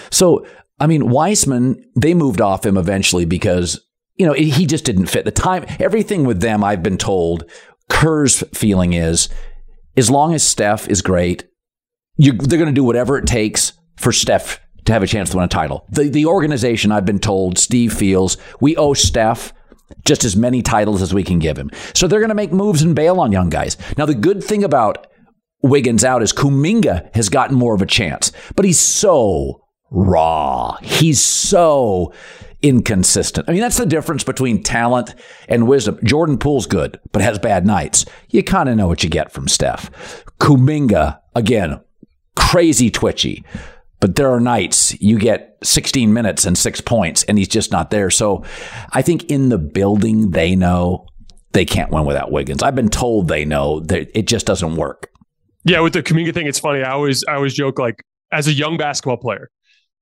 [0.09, 0.45] So,
[0.79, 3.79] I mean, Wiseman, they moved off him eventually because,
[4.15, 5.65] you know, he just didn't fit the time.
[5.79, 7.49] Everything with them, I've been told,
[7.89, 9.29] Kerr's feeling is
[9.97, 11.47] as long as Steph is great,
[12.17, 15.45] they're going to do whatever it takes for Steph to have a chance to win
[15.45, 15.85] a title.
[15.89, 19.53] The, the organization, I've been told, Steve feels, we owe Steph
[20.05, 21.69] just as many titles as we can give him.
[21.93, 23.77] So they're going to make moves and bail on young guys.
[23.97, 25.07] Now, the good thing about
[25.63, 30.77] Wiggins out is Kuminga has gotten more of a chance, but he's so raw.
[30.81, 32.13] He's so
[32.61, 33.47] inconsistent.
[33.47, 35.15] I mean, that's the difference between talent
[35.47, 35.99] and wisdom.
[36.03, 38.05] Jordan Poole's good, but has bad nights.
[38.29, 39.91] You kind of know what you get from Steph.
[40.39, 41.81] Kuminga, again,
[42.35, 43.43] crazy twitchy.
[44.01, 47.91] But there are nights you get 16 minutes and six points, and he's just not
[47.91, 48.09] there.
[48.09, 48.43] So
[48.91, 51.05] I think in the building, they know
[51.53, 52.63] they can't win without Wiggins.
[52.63, 55.09] I've been told they know that it just doesn't work.
[55.63, 56.81] Yeah, with the Kuminga thing, it's funny.
[56.81, 59.49] I always I always joke like as a young basketball player,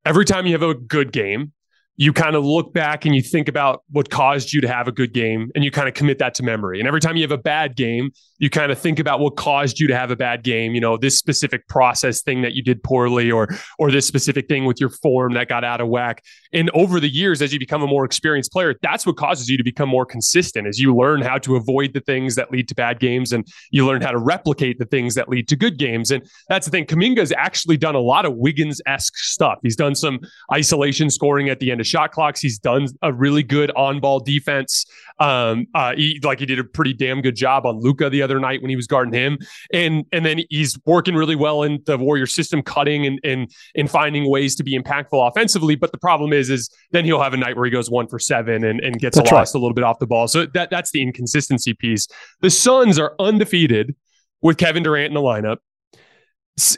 [0.06, 1.52] every time you have a good game,
[1.98, 4.92] you kind of look back and you think about what caused you to have a
[4.92, 6.80] good game and you kind of commit that to memory.
[6.80, 9.80] And every time you have a bad game, you kind of think about what caused
[9.80, 12.82] you to have a bad game, you know, this specific process thing that you did
[12.84, 16.24] poorly or or this specific thing with your form that got out of whack.
[16.54, 19.58] And over the years as you become a more experienced player, that's what causes you
[19.58, 22.76] to become more consistent as you learn how to avoid the things that lead to
[22.76, 26.12] bad games and you learn how to replicate the things that lead to good games.
[26.12, 26.86] And that's the thing.
[26.86, 29.60] Kuminga's actually done a lot of Wiggins-esque stuff.
[29.62, 30.20] He's done some
[30.52, 32.40] isolation scoring at the end of shot clocks.
[32.40, 34.86] He's done a really good on-ball defense.
[35.20, 38.29] Um, uh, he, like he did a pretty damn good job on Luka the other
[38.38, 39.38] night when he was guarding him,
[39.72, 43.90] and and then he's working really well in the Warrior system, cutting and and and
[43.90, 45.76] finding ways to be impactful offensively.
[45.76, 48.20] But the problem is, is then he'll have a night where he goes one for
[48.20, 49.60] seven and, and gets that's lost right.
[49.60, 50.28] a little bit off the ball.
[50.28, 52.08] So that that's the inconsistency piece.
[52.42, 53.96] The Suns are undefeated
[54.42, 55.58] with Kevin Durant in the lineup.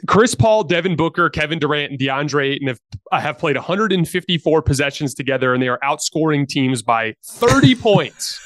[0.06, 2.80] Chris Paul, Devin Booker, Kevin Durant, and DeAndre Ayton have,
[3.12, 8.40] have played 154 possessions together, and they are outscoring teams by 30 points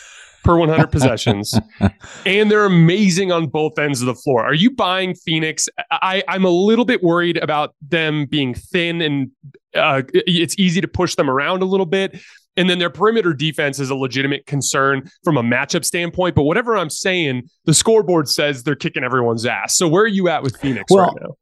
[0.46, 1.58] per 100 possessions.
[2.26, 4.44] and they're amazing on both ends of the floor.
[4.44, 5.68] Are you buying Phoenix?
[5.90, 9.30] I, I'm a little bit worried about them being thin and
[9.74, 12.18] uh, it's easy to push them around a little bit.
[12.56, 16.34] And then their perimeter defense is a legitimate concern from a matchup standpoint.
[16.34, 19.76] But whatever I'm saying, the scoreboard says they're kicking everyone's ass.
[19.76, 21.36] So where are you at with Phoenix well, right now?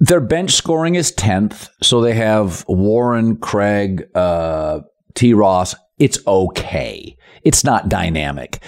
[0.00, 1.68] Their bench scoring is 10th.
[1.82, 4.80] So they have Warren, Craig, uh,
[5.14, 5.34] T.
[5.34, 5.76] Ross.
[5.98, 7.16] It's okay.
[7.42, 8.60] It's not dynamic.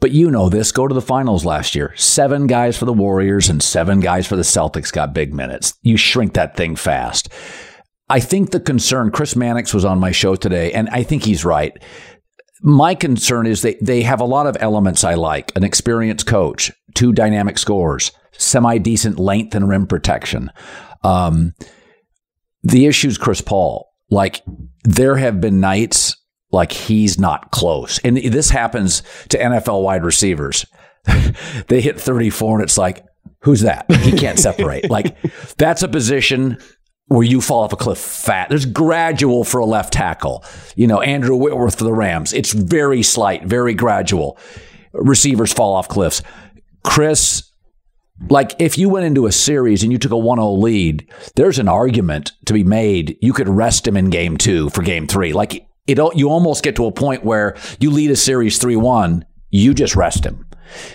[0.00, 0.72] But you know this.
[0.72, 1.94] Go to the finals last year.
[1.96, 5.74] Seven guys for the Warriors and seven guys for the Celtics got big minutes.
[5.82, 7.28] You shrink that thing fast.
[8.08, 11.44] I think the concern, Chris Mannix was on my show today, and I think he's
[11.44, 11.72] right.
[12.62, 16.72] My concern is they, they have a lot of elements I like an experienced coach,
[16.94, 20.50] two dynamic scores, semi decent length and rim protection.
[21.04, 21.54] Um,
[22.62, 23.86] the issue's Chris Paul.
[24.10, 24.42] Like,
[24.82, 26.16] there have been nights
[26.52, 27.98] like he's not close.
[28.00, 30.66] And this happens to NFL wide receivers.
[31.68, 33.04] they hit 34 and it's like,
[33.42, 33.90] who's that?
[33.90, 34.90] He can't separate.
[34.90, 35.16] like,
[35.56, 36.58] that's a position
[37.06, 38.48] where you fall off a cliff fat.
[38.48, 40.44] There's gradual for a left tackle.
[40.76, 42.32] You know, Andrew Whitworth for the Rams.
[42.32, 44.38] It's very slight, very gradual.
[44.92, 46.22] Receivers fall off cliffs.
[46.84, 47.50] Chris,
[48.28, 51.68] like if you went into a series and you took a 1-0 lead, there's an
[51.68, 53.16] argument to be made.
[53.20, 55.32] You could rest him in game two for game three.
[55.32, 59.74] Like it, you almost get to a point where you lead a series 3-1, you
[59.74, 60.46] just rest him.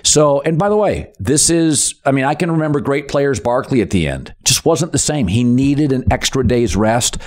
[0.04, 3.82] So, and by the way, this is, I mean, I can remember great players, Barkley
[3.82, 5.28] at the end, just wasn't the same.
[5.28, 7.22] He needed an extra day's rest.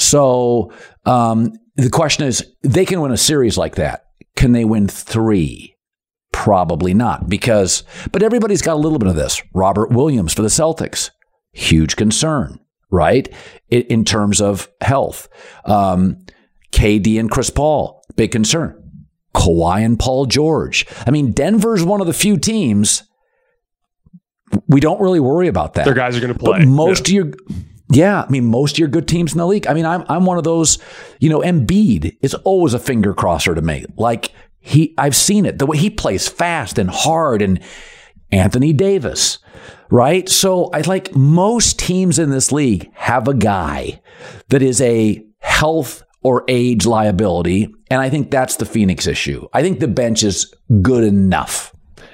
[0.00, 0.72] So,
[1.04, 4.06] um, the question is, they can win a series like that.
[4.36, 5.76] Can they win three?
[6.32, 9.42] Probably not, because, but everybody's got a little bit of this.
[9.54, 11.10] Robert Williams for the Celtics,
[11.52, 13.32] huge concern, right?
[13.70, 15.28] In, terms of health.
[15.64, 16.18] Um,
[16.72, 18.74] KD and Chris Paul, big concern.
[19.34, 20.86] Kawhi and Paul George.
[21.06, 23.04] I mean, Denver's one of the few teams
[24.66, 25.84] we don't really worry about that.
[25.84, 26.60] Their guys are going to play.
[26.60, 27.20] But most yeah.
[27.20, 27.34] of your
[27.90, 29.66] yeah, I mean, most of your good teams in the league.
[29.66, 30.78] I mean, I'm I'm one of those,
[31.20, 33.86] you know, Embiid is always a finger crosser to me.
[33.96, 35.58] Like he I've seen it.
[35.58, 37.60] The way he plays fast and hard and
[38.30, 39.38] Anthony Davis,
[39.90, 40.28] right?
[40.28, 44.00] So I like most teams in this league have a guy
[44.48, 47.72] that is a health or age liability.
[47.90, 49.46] And I think that's the Phoenix issue.
[49.52, 50.52] I think the bench is
[50.82, 51.72] good enough.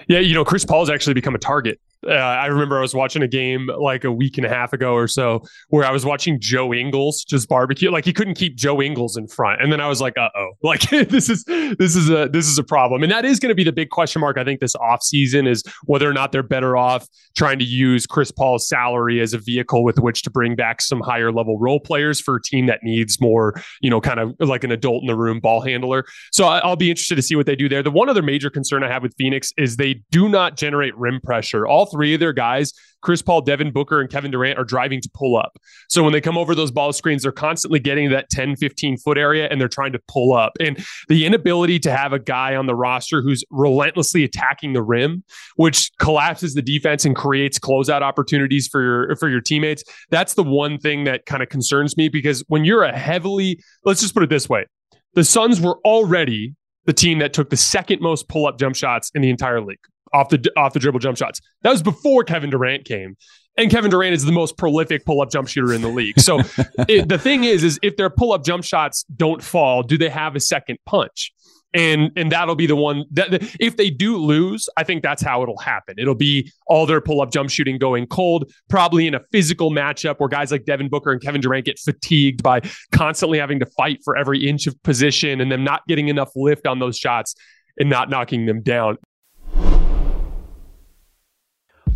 [0.09, 3.23] Yeah, you know, Chris Paul's actually become a target uh, I remember I was watching
[3.23, 6.41] a game like a week and a half ago or so where I was watching
[6.41, 7.91] Joe Ingles just barbecue.
[7.91, 10.51] Like he couldn't keep Joe Ingles in front, and then I was like, "Uh oh,
[10.63, 13.55] like this is this is a this is a problem." And that is going to
[13.55, 14.39] be the big question mark.
[14.39, 18.07] I think this off season is whether or not they're better off trying to use
[18.07, 21.81] Chris Paul's salary as a vehicle with which to bring back some higher level role
[21.81, 25.07] players for a team that needs more, you know, kind of like an adult in
[25.07, 26.05] the room ball handler.
[26.33, 27.83] So I'll be interested to see what they do there.
[27.83, 31.21] The one other major concern I have with Phoenix is they do not generate rim
[31.21, 31.67] pressure.
[31.67, 32.73] All three of their guys,
[33.05, 35.57] Chris Paul, Devin Booker, and Kevin Durant, are driving to pull up.
[35.89, 39.19] So when they come over those ball screens, they're constantly getting that 10, 15 foot
[39.19, 40.53] area and they're trying to pull up.
[40.59, 45.23] And the inability to have a guy on the roster who's relentlessly attacking the rim,
[45.57, 49.85] which collapses the defense and creates closeout opportunities for your for your teammates.
[50.11, 54.01] That's the one thing that kind of concerns me because when you're a heavily, let's
[54.01, 54.65] just put it this way.
[55.13, 56.55] The Suns were already
[56.87, 59.79] the team that took the second most pull up jump shots in the entire league
[60.15, 61.41] off the off the dribble jump shots.
[61.63, 63.17] That was before Kevin Durant came.
[63.57, 66.19] And Kevin Durant is the most prolific pull-up jump shooter in the league.
[66.19, 66.41] So
[66.89, 70.35] it, the thing is, is if their pull-up jump shots don't fall, do they have
[70.35, 71.33] a second punch?
[71.73, 75.43] And and that'll be the one that if they do lose, I think that's how
[75.43, 75.97] it'll happen.
[75.99, 80.29] It'll be all their pull-up jump shooting going cold, probably in a physical matchup where
[80.29, 82.61] guys like Devin Booker and Kevin Durant get fatigued by
[82.93, 86.65] constantly having to fight for every inch of position and them not getting enough lift
[86.65, 87.35] on those shots
[87.77, 88.97] and not knocking them down.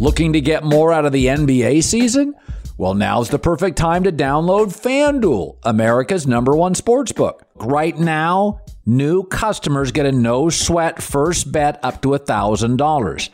[0.00, 2.36] Looking to get more out of the NBA season?
[2.76, 7.44] Well, now's the perfect time to download FanDuel, America's number one sports book.
[7.56, 13.30] Right now, new customers get a no sweat first bet up to $1,000.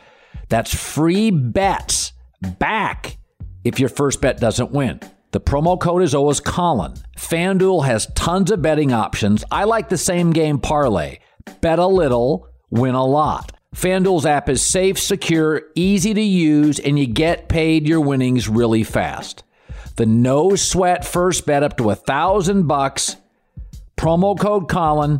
[0.49, 2.13] That's free bets
[2.57, 3.17] back
[3.63, 4.99] if your first bet doesn't win.
[5.33, 6.95] The promo code is always Colin.
[7.15, 9.43] FanDuel has tons of betting options.
[9.51, 11.19] I like the same game parlay.
[11.61, 13.54] Bet a little, win a lot.
[13.75, 18.83] FanDuel's app is safe, secure, easy to use, and you get paid your winnings really
[18.83, 19.43] fast.
[19.97, 23.17] The no sweat first bet up to a thousand bucks.
[23.97, 25.19] Promo code Colin.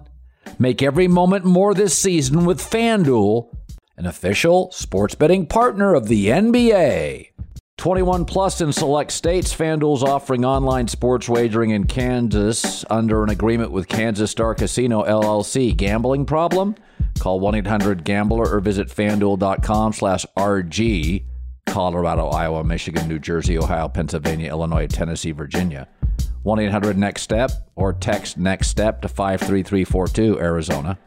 [0.57, 3.53] Make every moment more this season with FanDuel,
[3.97, 7.31] an official sports betting partner of the NBA.
[7.77, 9.53] 21 plus in select states.
[9.53, 15.75] FanDuel's offering online sports wagering in Kansas under an agreement with Kansas Star Casino LLC.
[15.75, 16.75] Gambling problem?
[17.19, 21.25] Call 1-800-GAMBLER or visit fanduel.com slash RG.
[21.65, 25.87] Colorado, Iowa, Michigan, New Jersey, Ohio, Pennsylvania, Illinois, Tennessee, Virginia.
[26.45, 30.99] 1-800-NEXT-STEP or text NEXT STEP to 53342 Arizona.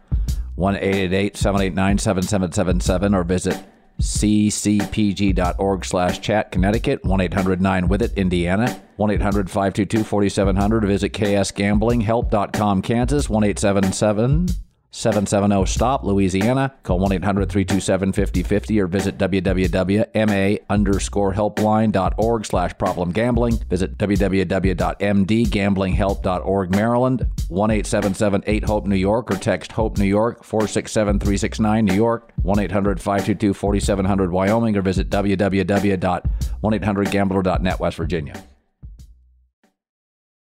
[0.58, 3.56] 1-888-789-7777 or visit
[4.00, 16.74] ccpg.org slash chat Connecticut, 1-800-9-WITH-IT Indiana, 1-800-522-4700 visit ksgamblinghelp.com Kansas, 1877 877 770 STOP, Louisiana.
[16.82, 23.59] Call 1 800 327 5050 or visit www.ma underscore helpline.org slash problem gambling.
[23.68, 27.26] Visit www.mdgamblinghelp.org, Maryland.
[27.49, 32.32] 1 877 8 HOPE New York or text HOPE New York 467 369 New York.
[32.43, 38.43] 1 800 522 4700 Wyoming or visit www.1800gambler.net West Virginia.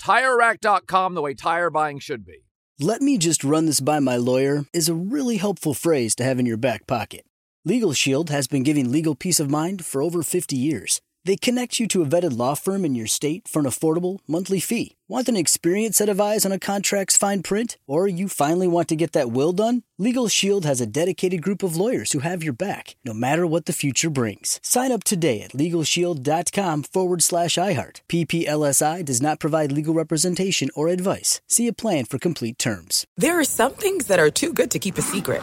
[0.00, 2.46] TireRack.com, the way tire buying should be.
[2.78, 6.38] Let me just run this by my lawyer is a really helpful phrase to have
[6.38, 7.24] in your back pocket.
[7.64, 11.00] Legal Shield has been giving legal peace of mind for over 50 years.
[11.26, 14.60] They connect you to a vetted law firm in your state for an affordable monthly
[14.60, 14.94] fee.
[15.08, 17.76] Want an experienced set of eyes on a contract's fine print?
[17.88, 19.82] Or you finally want to get that will done?
[19.98, 23.66] Legal Shield has a dedicated group of lawyers who have your back, no matter what
[23.66, 24.60] the future brings.
[24.62, 28.02] Sign up today at LegalShield.com forward slash iHeart.
[28.08, 31.40] PPLSI does not provide legal representation or advice.
[31.48, 33.04] See a plan for complete terms.
[33.16, 35.42] There are some things that are too good to keep a secret.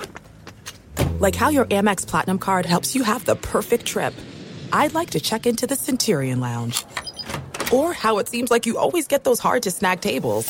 [1.20, 4.14] Like how your Amex Platinum card helps you have the perfect trip.
[4.76, 6.84] I'd like to check into the Centurion Lounge.
[7.72, 10.50] Or how it seems like you always get those hard to snag tables.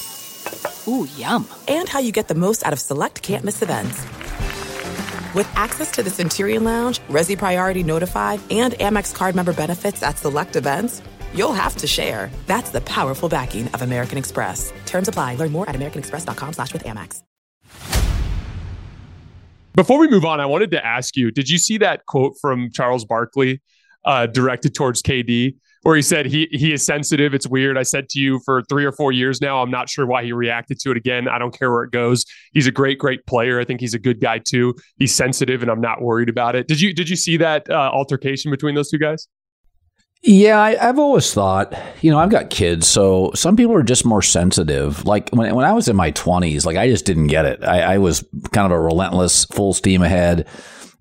[0.88, 1.46] Ooh, yum.
[1.68, 4.02] And how you get the most out of select can't miss events.
[5.36, 10.18] With access to the Centurion Lounge, Resy Priority Notified, and Amex card member benefits at
[10.18, 11.02] select events,
[11.34, 12.32] you'll have to share.
[12.46, 14.72] That's the powerful backing of American Express.
[14.86, 15.36] Terms apply.
[15.36, 17.24] Learn more at americanexpress.com slash with Amex.
[19.76, 22.70] Before we move on, I wanted to ask you, did you see that quote from
[22.72, 23.60] Charles Barkley
[24.06, 27.34] uh, directed towards KD, where he said he he is sensitive.
[27.34, 27.78] It's weird.
[27.78, 29.62] I said to you for three or four years now.
[29.62, 31.28] I'm not sure why he reacted to it again.
[31.28, 32.26] I don't care where it goes.
[32.54, 33.60] He's a great, great player.
[33.60, 34.76] I think he's a good guy too.
[34.98, 36.68] He's sensitive, and I'm not worried about it.
[36.68, 39.28] Did you did you see that uh, altercation between those two guys?
[40.26, 44.06] Yeah, I, have always thought, you know, I've got kids, so some people are just
[44.06, 45.04] more sensitive.
[45.06, 47.62] Like when when I was in my twenties, like I just didn't get it.
[47.62, 48.24] I, I was
[48.54, 50.48] kind of a relentless, full steam ahead.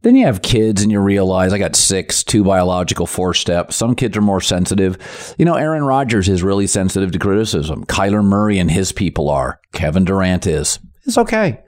[0.03, 3.76] Then you have kids and you realize I got six, two biological, four steps.
[3.76, 5.34] Some kids are more sensitive.
[5.38, 7.84] You know, Aaron Rodgers is really sensitive to criticism.
[7.86, 9.61] Kyler Murray and his people are.
[9.72, 10.80] Kevin Durant is.
[11.05, 11.61] It's okay.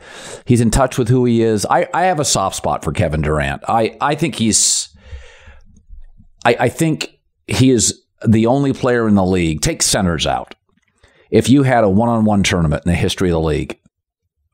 [0.47, 1.65] He's in touch with who he is.
[1.67, 3.63] I, I have a soft spot for Kevin Durant.
[3.69, 4.95] I, I think he's
[6.45, 9.61] I, I think he is the only player in the league.
[9.61, 10.55] Take centers out.
[11.31, 13.79] If you had a one on one tournament in the history of the league,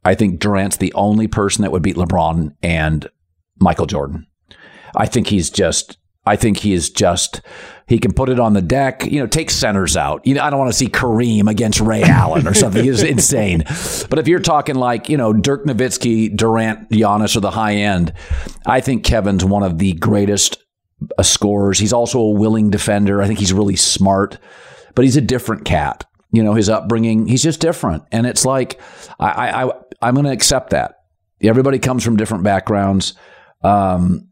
[0.05, 3.09] I think Durant's the only person that would beat LeBron and
[3.61, 4.27] Michael Jordan.
[4.97, 7.41] I think he's just I think he is just
[7.87, 9.07] he can put it on the deck.
[9.07, 10.25] You know, take centers out.
[10.27, 12.85] You know, I don't want to see Kareem against Ray Allen or something.
[12.85, 13.65] It's insane.
[14.11, 18.13] But if you're talking like you know Dirk Nowitzki, Durant, Giannis, or the high end,
[18.67, 20.59] I think Kevin's one of the greatest
[21.19, 21.79] uh, scorers.
[21.79, 23.23] He's also a willing defender.
[23.23, 24.39] I think he's really smart,
[24.95, 26.05] but he's a different cat.
[26.33, 28.81] You know, his upbringing, he's just different, and it's like
[29.19, 30.97] I, I I'm going to accept that.
[31.43, 33.15] Everybody comes from different backgrounds.
[33.63, 34.29] Um,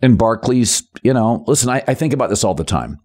[0.00, 2.98] and Barkley's, you know, listen, I, I think about this all the time.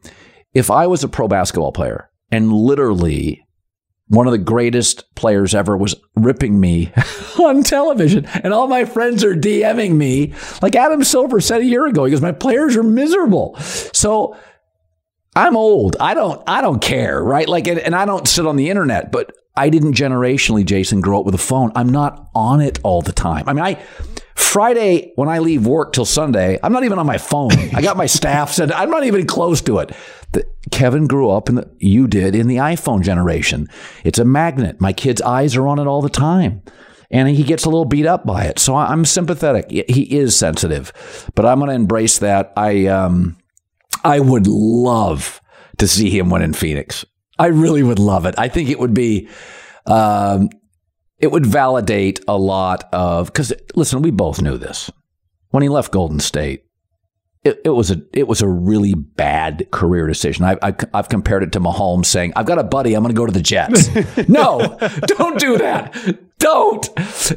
[0.53, 3.45] If I was a pro basketball player and literally
[4.09, 6.91] one of the greatest players ever was ripping me
[7.39, 10.33] on television and all my friends are DMing me.
[10.61, 13.55] Like Adam Silver said a year ago, he goes, My players are miserable.
[13.57, 14.37] So
[15.35, 15.97] I'm old.
[15.99, 17.47] I don't I don't care, right?
[17.47, 21.19] Like and, and I don't sit on the internet, but I didn't generationally, Jason, grow
[21.19, 21.71] up with a phone.
[21.75, 23.43] I'm not on it all the time.
[23.47, 23.83] I mean, I
[24.37, 27.51] Friday, when I leave work till Sunday, I'm not even on my phone.
[27.73, 29.91] I got my staff said I'm not even close to it.
[30.33, 33.67] The, Kevin grew up and you did in the iPhone generation.
[34.03, 34.79] It's a magnet.
[34.79, 36.61] My kid's eyes are on it all the time.
[37.09, 38.59] And he gets a little beat up by it.
[38.59, 39.71] So I'm sympathetic.
[39.71, 40.93] He is sensitive,
[41.33, 42.53] but I'm going to embrace that.
[42.55, 43.37] I, um,
[44.03, 45.41] I would love
[45.77, 47.05] to see him win in Phoenix.
[47.39, 48.35] I really would love it.
[48.37, 49.29] I think it would be,
[49.87, 50.49] um,
[51.19, 54.91] it would validate a lot of because listen, we both knew this.
[55.49, 56.63] when he left Golden State,
[57.43, 60.45] it, it, was a it was a really bad career decision.
[60.45, 63.19] I, I, have compared it to Mahomes saying, "I've got a buddy, I'm going to
[63.19, 63.89] go to the Jets."
[64.27, 65.95] no, don't do that.
[66.39, 66.87] Don't.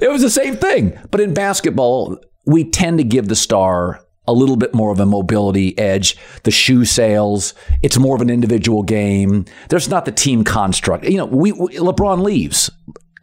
[0.00, 0.98] It was the same thing.
[1.10, 5.06] But in basketball, we tend to give the star a little bit more of a
[5.06, 6.16] mobility edge.
[6.44, 9.44] The shoe sales, it's more of an individual game.
[9.68, 11.04] There's not the team construct.
[11.04, 12.70] You know, we, we LeBron leaves.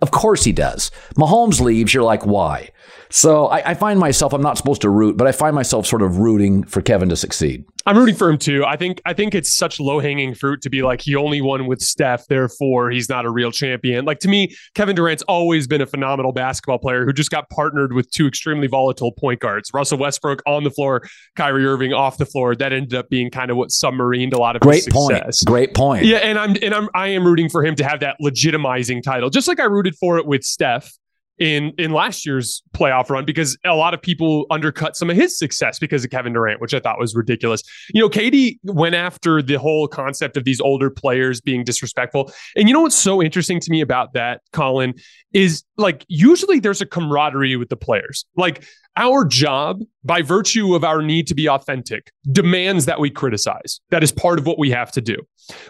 [0.01, 0.91] Of course he does.
[1.15, 1.93] Mahomes leaves.
[1.93, 2.69] You're like, why?
[3.09, 6.01] So I, I, find myself, I'm not supposed to root, but I find myself sort
[6.01, 7.65] of rooting for Kevin to succeed.
[7.85, 8.65] I'm rooting for him too.
[8.65, 11.67] I think I think it's such low hanging fruit to be like he only won
[11.67, 14.03] with Steph, therefore he's not a real champion.
[14.03, 17.93] Like to me, Kevin Durant's always been a phenomenal basketball player who just got partnered
[17.93, 21.01] with two extremely volatile point guards, Russell Westbrook on the floor,
[21.37, 22.55] Kyrie Irving off the floor.
[22.55, 25.23] That ended up being kind of what submarined a lot of great his success.
[25.23, 25.45] point.
[25.45, 26.05] Great point.
[26.05, 29.29] Yeah, and I'm and I'm I am rooting for him to have that legitimizing title,
[29.29, 30.91] just like I rooted for it with Steph
[31.39, 35.37] in in last year's playoff run because a lot of people undercut some of his
[35.37, 37.63] success because of Kevin Durant, which I thought was ridiculous.
[37.93, 42.31] You know, KD went after the whole concept of these older players being disrespectful.
[42.55, 44.93] And you know what's so interesting to me about that, Colin,
[45.33, 48.25] is like usually there's a camaraderie with the players.
[48.35, 48.63] Like
[48.95, 53.79] our job, by virtue of our need to be authentic, demands that we criticize.
[53.91, 55.17] That is part of what we have to do.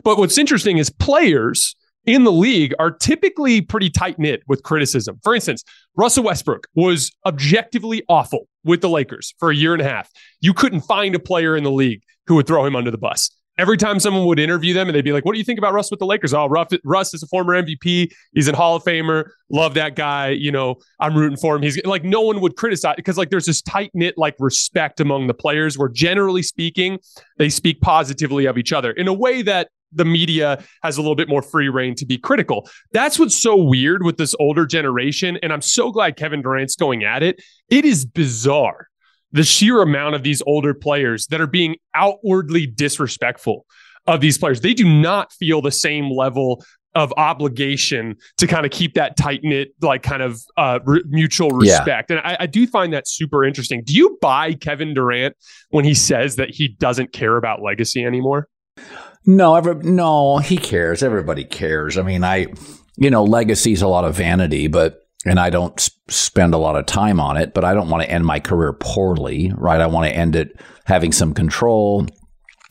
[0.04, 1.76] But what's interesting is players
[2.08, 5.20] in the league are typically pretty tight knit with criticism.
[5.24, 5.64] For instance,
[5.96, 10.10] Russell Westbrook was objectively awful with the Lakers for a year and a half.
[10.40, 13.30] You couldn't find a player in the league who would throw him under the bus.
[13.60, 15.74] Every time someone would interview them and they'd be like, What do you think about
[15.74, 16.32] Russ with the Lakers?
[16.32, 18.12] Oh, Russ is a former MVP.
[18.34, 19.32] He's a Hall of Famer.
[19.50, 20.30] Love that guy.
[20.30, 21.64] You know, I'm rooting for him.
[21.64, 25.26] He's like, no one would criticize because, like, there's this tight knit, like, respect among
[25.26, 27.00] the players where generally speaking,
[27.40, 31.16] they speak positively of each other in a way that the media has a little
[31.16, 32.70] bit more free reign to be critical.
[32.92, 35.38] That's what's so weird with this older generation.
[35.42, 37.42] And I'm so glad Kevin Durant's going at it.
[37.70, 38.88] It is bizarre
[39.32, 43.66] the sheer amount of these older players that are being outwardly disrespectful
[44.06, 44.62] of these players.
[44.62, 46.64] They do not feel the same level
[46.96, 51.50] of obligation to kind of keep that tight knit, like kind of uh, re- mutual
[51.50, 52.10] respect.
[52.10, 52.18] Yeah.
[52.18, 53.84] And I, I, do find that super interesting.
[53.84, 55.36] Do you buy Kevin Durant
[55.70, 58.48] when he says that he doesn't care about legacy anymore?
[59.28, 61.04] No, ever, no, he cares.
[61.04, 61.98] Everybody cares.
[61.98, 62.48] I mean, I,
[62.96, 65.78] you know, legacy is a lot of vanity, but and I don't
[66.10, 68.72] spend a lot of time on it, but I don't want to end my career
[68.72, 69.82] poorly, right?
[69.82, 72.08] I want to end it having some control,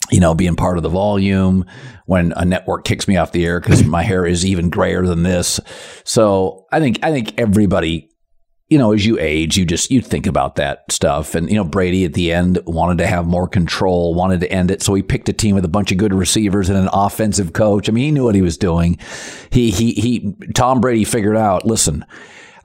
[0.09, 1.65] you know, being part of the volume
[2.07, 5.21] when a network kicks me off the air because my hair is even grayer than
[5.21, 5.59] this.
[6.03, 8.06] So I think I think everybody
[8.69, 11.35] you know, as you age, you just you think about that stuff.
[11.35, 14.71] And you know, Brady at the end wanted to have more control, wanted to end
[14.71, 17.53] it, so he picked a team with a bunch of good receivers and an offensive
[17.53, 17.87] coach.
[17.87, 18.97] I mean, he knew what he was doing.
[19.51, 20.35] He he he.
[20.53, 21.65] Tom Brady figured out.
[21.65, 22.05] Listen.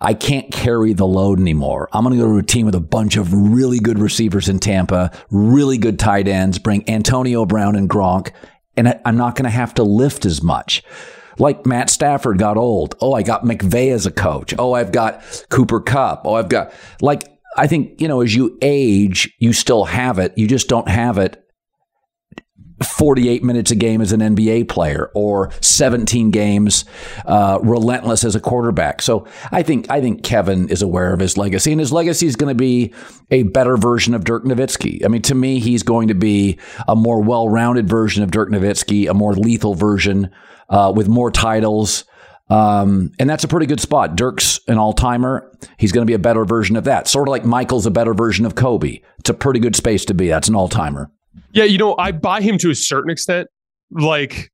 [0.04, 1.88] I can't carry the load anymore.
[1.92, 4.58] I'm going to go to a team with a bunch of really good receivers in
[4.58, 8.32] Tampa, really good tight ends, bring Antonio Brown and Gronk,
[8.76, 10.82] and I'm not going to have to lift as much.
[11.38, 12.94] Like Matt Stafford got old.
[13.00, 14.54] Oh, I got McVay as a coach.
[14.58, 16.22] Oh, I've got Cooper Kupp.
[16.24, 20.32] Oh, I've got like I think, you know, as you age, you still have it.
[20.36, 21.41] You just don't have it
[22.82, 26.84] 48 minutes a game as an NBA player or 17 games
[27.26, 29.02] uh, relentless as a quarterback.
[29.02, 32.36] So I think I think Kevin is aware of his legacy, and his legacy is
[32.36, 32.94] going to be
[33.30, 35.04] a better version of Dirk Nowitzki.
[35.04, 39.08] I mean, to me, he's going to be a more well-rounded version of Dirk Nowitzki,
[39.08, 40.30] a more lethal version
[40.68, 42.04] uh, with more titles.
[42.50, 44.14] Um, and that's a pretty good spot.
[44.14, 45.50] Dirk's an all timer.
[45.78, 47.08] He's going to be a better version of that.
[47.08, 49.00] Sort of like Michael's a better version of Kobe.
[49.20, 50.28] It's a pretty good space to be.
[50.28, 51.10] That's an all timer.
[51.52, 53.48] Yeah, you know, I buy him to a certain extent.
[53.90, 54.50] Like,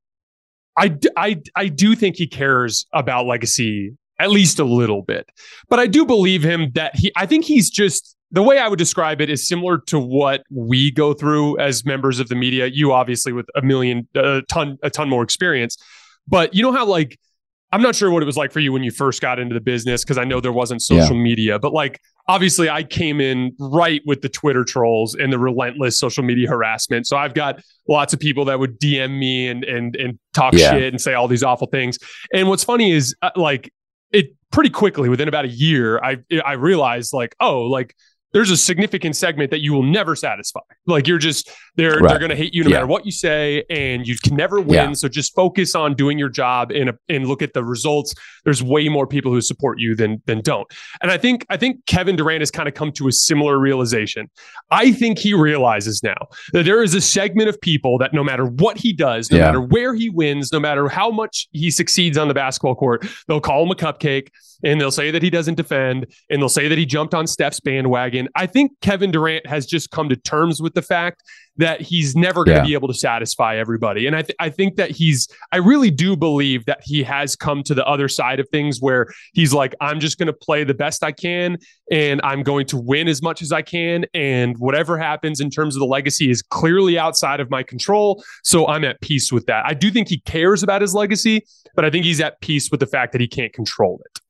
[0.76, 5.28] I, I, I do think he cares about legacy at least a little bit.
[5.68, 8.78] But I do believe him that he, I think he's just, the way I would
[8.78, 12.66] describe it is similar to what we go through as members of the media.
[12.66, 15.76] You obviously with a million, a ton, a ton more experience.
[16.26, 17.18] But you know how like
[17.72, 19.60] I'm not sure what it was like for you when you first got into the
[19.60, 21.22] business because I know there wasn't social yeah.
[21.22, 25.98] media, but like obviously I came in right with the Twitter trolls and the relentless
[25.98, 27.06] social media harassment.
[27.06, 30.70] So I've got lots of people that would DM me and and and talk yeah.
[30.70, 31.98] shit and say all these awful things.
[32.32, 33.72] And what's funny is uh, like
[34.12, 37.94] it pretty quickly within about a year I I realized like oh like
[38.32, 40.60] there's a significant segment that you will never satisfy.
[40.86, 42.08] Like you're just they're right.
[42.08, 42.76] they're going to hate you no yeah.
[42.76, 44.90] matter what you say, and you can never win.
[44.90, 44.92] Yeah.
[44.92, 48.14] So just focus on doing your job and and look at the results.
[48.44, 50.66] There's way more people who support you than than don't.
[51.00, 54.28] And I think I think Kevin Durant has kind of come to a similar realization.
[54.70, 58.44] I think he realizes now that there is a segment of people that no matter
[58.44, 59.46] what he does, no yeah.
[59.46, 63.40] matter where he wins, no matter how much he succeeds on the basketball court, they'll
[63.40, 64.28] call him a cupcake
[64.64, 67.60] and they'll say that he doesn't defend and they'll say that he jumped on Steph's
[67.60, 68.28] bandwagon.
[68.34, 71.22] I think Kevin Durant has just come to terms with the fact
[71.56, 72.66] that he's never going to Yeah.
[72.68, 74.06] be able to satisfy everybody.
[74.06, 77.64] And I, th- I think that he's, I really do believe that he has come
[77.64, 80.74] to the other side of things where he's like, I'm just going to play the
[80.74, 81.56] best I can
[81.90, 84.04] and I'm going to win as much as I can.
[84.14, 88.22] And whatever happens in terms of the legacy is clearly outside of my control.
[88.44, 89.64] So I'm at peace with that.
[89.66, 91.44] I do think he cares about his legacy,
[91.74, 94.20] but I think he's at peace with the fact that he can't control it.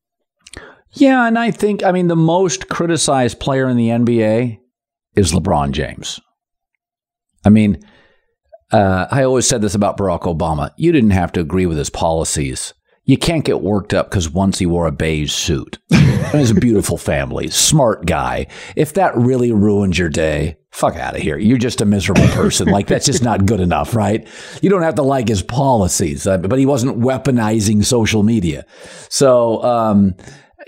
[0.93, 4.59] Yeah, and I think I mean the most criticized player in the NBA
[5.15, 6.21] is LeBron James.
[7.45, 7.83] I mean,
[8.73, 10.71] uh, I always said this about Barack Obama.
[10.77, 12.75] You didn't have to agree with his policies.
[13.05, 15.79] You can't get worked up because once he wore a beige suit.
[15.91, 18.47] and he's a beautiful family, smart guy.
[18.77, 21.39] If that really ruins your day, fuck out of here.
[21.39, 22.69] You're just a miserable person.
[22.69, 24.29] like that's just not good enough, right?
[24.61, 28.67] You don't have to like his policies, uh, but he wasn't weaponizing social media.
[29.09, 30.15] So, um,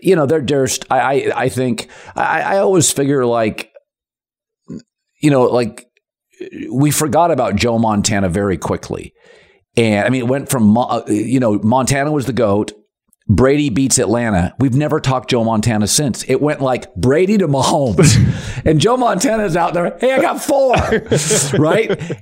[0.03, 0.85] you know, they're just.
[0.91, 3.73] I, I, I think I, I always figure like,
[5.21, 5.87] you know, like
[6.71, 9.13] we forgot about Joe Montana very quickly.
[9.77, 12.73] And I mean, it went from, uh, you know, Montana was the GOAT.
[13.29, 14.55] Brady beats Atlanta.
[14.59, 16.25] We've never talked Joe Montana since.
[16.25, 18.17] It went like Brady to Mahomes.
[18.65, 20.75] and Joe Montana's out there, hey, I got four.
[21.59, 22.21] right?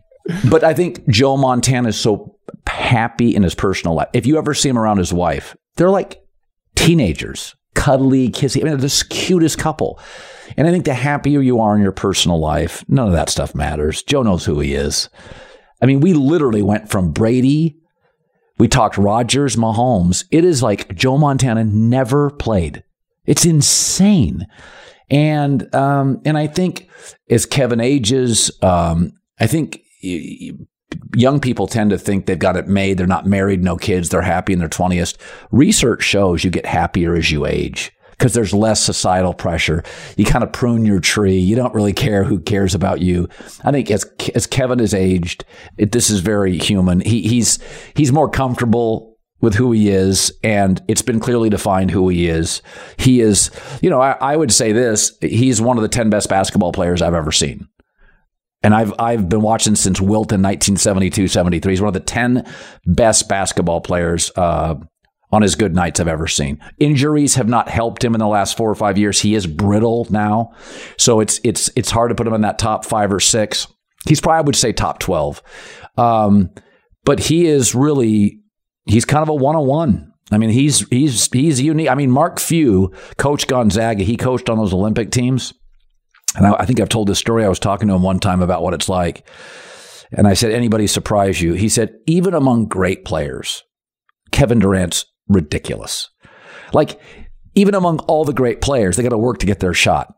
[0.50, 4.08] But I think Joe Montana is so happy in his personal life.
[4.12, 6.20] If you ever see him around his wife, they're like
[6.76, 8.60] teenagers, cuddly, kissy.
[8.60, 10.00] I mean, they're the cutest couple.
[10.56, 13.54] And I think the happier you are in your personal life, none of that stuff
[13.54, 14.02] matters.
[14.02, 15.08] Joe knows who he is.
[15.80, 17.78] I mean, we literally went from Brady,
[18.58, 20.24] we talked Rodgers, Mahomes.
[20.32, 22.82] It is like Joe Montana never played.
[23.24, 24.48] It's insane.
[25.10, 26.88] And um, and I think
[27.30, 29.80] as Kevin ages, um, I think
[31.14, 32.98] young people tend to think they've got it made.
[32.98, 35.16] They're not married, no kids, they're happy in their 20s.
[35.50, 39.84] Research shows you get happier as you age because there's less societal pressure.
[40.16, 41.38] You kind of prune your tree.
[41.38, 43.28] You don't really care who cares about you.
[43.64, 45.44] I think as as Kevin has aged,
[45.76, 47.00] it, this is very human.
[47.00, 47.58] He, he's
[47.94, 52.60] he's more comfortable with who he is, and it's been clearly defined who he is.
[52.96, 56.28] He is, you know, I, I would say this: he's one of the ten best
[56.28, 57.68] basketball players I've ever seen.
[58.62, 61.72] And I've I've been watching since Wilton 1972 73.
[61.72, 62.46] He's one of the 10
[62.86, 64.74] best basketball players uh,
[65.30, 66.58] on his good nights I've ever seen.
[66.78, 69.20] Injuries have not helped him in the last four or five years.
[69.20, 70.52] He is brittle now.
[70.96, 73.68] So it's it's it's hard to put him in that top five or six.
[74.08, 75.42] He's probably I would say top 12.
[75.96, 76.50] Um,
[77.04, 78.40] but he is really
[78.86, 80.12] he's kind of a one on one.
[80.30, 81.88] I mean, he's he's he's unique.
[81.88, 85.54] I mean, Mark Few, coach Gonzaga, he coached on those Olympic teams.
[86.36, 87.44] And I, I think I've told this story.
[87.44, 89.26] I was talking to him one time about what it's like.
[90.12, 91.52] And I said, anybody surprise you?
[91.54, 93.62] He said, even among great players,
[94.32, 96.08] Kevin Durant's ridiculous.
[96.72, 97.00] Like,
[97.54, 100.14] even among all the great players, they got to work to get their shot.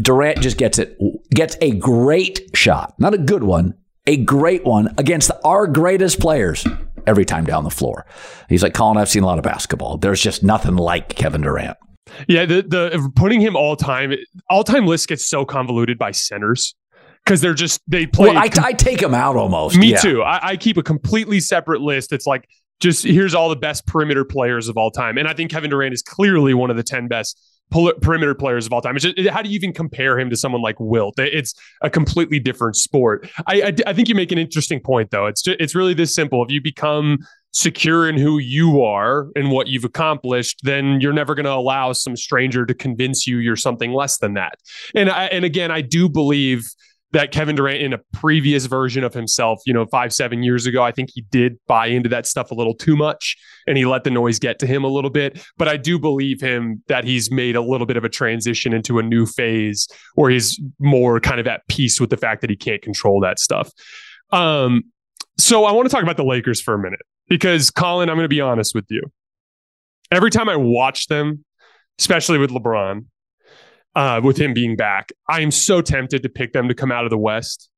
[0.00, 0.96] Durant just gets it,
[1.30, 3.74] gets a great shot, not a good one,
[4.06, 6.66] a great one against our greatest players
[7.06, 8.06] every time down the floor.
[8.48, 9.98] He's like, Colin, I've seen a lot of basketball.
[9.98, 11.76] There's just nothing like Kevin Durant.
[12.28, 14.12] Yeah, the the putting him all time
[14.50, 16.74] all time list gets so convoluted by centers
[17.24, 18.28] because they're just they play.
[18.28, 19.76] Well, I, I take him out almost.
[19.78, 19.98] Me Yeah.
[19.98, 20.22] too.
[20.22, 22.12] I, I keep a completely separate list.
[22.12, 22.46] It's like
[22.80, 25.94] just here's all the best perimeter players of all time, and I think Kevin Durant
[25.94, 27.40] is clearly one of the ten best
[28.02, 28.94] perimeter players of all time.
[28.94, 31.14] It's just, how do you even compare him to someone like Wilt?
[31.18, 33.28] It's a completely different sport.
[33.46, 35.26] I, I, I think you make an interesting point, though.
[35.26, 36.44] It's just, it's really this simple.
[36.44, 37.18] If you become
[37.54, 41.92] secure in who you are and what you've accomplished, then you're never going to allow
[41.92, 44.56] some stranger to convince you you're something less than that.
[44.94, 46.68] And I, and again, I do believe
[47.12, 50.82] that Kevin Durant in a previous version of himself, you know, five, seven years ago,
[50.82, 53.36] I think he did buy into that stuff a little too much
[53.68, 55.40] and he let the noise get to him a little bit.
[55.56, 58.98] But I do believe him that he's made a little bit of a transition into
[58.98, 59.86] a new phase
[60.16, 63.38] where he's more kind of at peace with the fact that he can't control that
[63.38, 63.70] stuff.
[64.32, 64.82] Um,
[65.38, 68.24] so I want to talk about the Lakers for a minute because Colin, I'm going
[68.24, 69.02] to be honest with you.
[70.10, 71.44] Every time I watch them,
[71.98, 73.06] especially with LeBron,
[73.94, 77.04] uh, with him being back, I am so tempted to pick them to come out
[77.04, 77.70] of the West.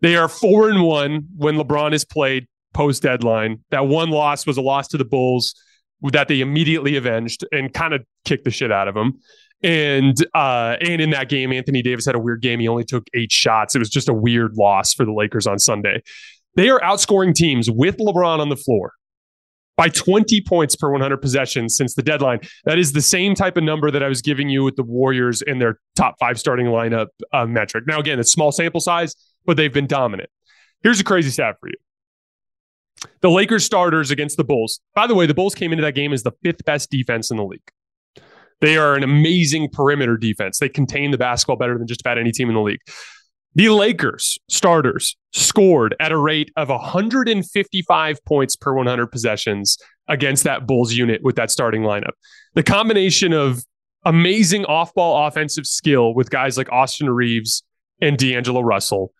[0.00, 3.64] They are four and one when LeBron is played post deadline.
[3.70, 5.54] That one loss was a loss to the Bulls
[6.02, 9.20] that they immediately avenged and kind of kicked the shit out of them.
[9.62, 12.60] And uh, and in that game, Anthony Davis had a weird game.
[12.60, 13.74] He only took eight shots.
[13.74, 16.02] It was just a weird loss for the Lakers on Sunday.
[16.56, 18.92] They are outscoring teams with LeBron on the floor
[19.76, 22.40] by 20 points per 100 possessions since the deadline.
[22.64, 25.42] That is the same type of number that I was giving you with the Warriors
[25.42, 27.84] in their top five starting lineup uh, metric.
[27.86, 30.30] Now, again, it's small sample size, but they've been dominant.
[30.82, 31.76] Here's a crazy stat for you.
[33.20, 34.80] The Lakers starters against the Bulls.
[34.94, 37.36] By the way, the Bulls came into that game as the fifth best defense in
[37.36, 37.60] the league.
[38.60, 40.58] They are an amazing perimeter defense.
[40.58, 42.80] They contain the basketball better than just about any team in the league.
[43.56, 50.66] The Lakers starters scored at a rate of 155 points per 100 possessions against that
[50.66, 52.12] Bulls unit with that starting lineup.
[52.52, 53.64] The combination of
[54.04, 57.62] amazing off ball offensive skill with guys like Austin Reaves
[57.98, 59.14] and D'Angelo Russell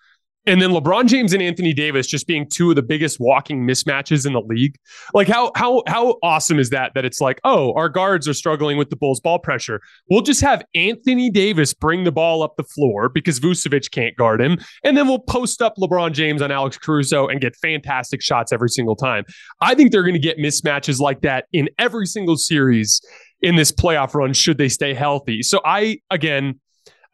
[0.47, 4.26] and then LeBron James and Anthony Davis just being two of the biggest walking mismatches
[4.26, 4.76] in the league.
[5.12, 6.92] Like how how how awesome is that?
[6.94, 9.80] That it's like, oh, our guards are struggling with the Bulls' ball pressure.
[10.09, 14.40] We'll just have Anthony Davis bring the ball up the floor because Vucevic can't guard
[14.40, 18.53] him, and then we'll post up LeBron James on Alex Caruso and get fantastic shots
[18.53, 19.24] every single time.
[19.61, 23.01] I think they're going to get mismatches like that in every single series
[23.42, 25.42] in this playoff run should they stay healthy.
[25.42, 26.61] So I again,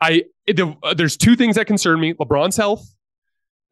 [0.00, 2.86] I the, uh, there's two things that concern me: LeBron's health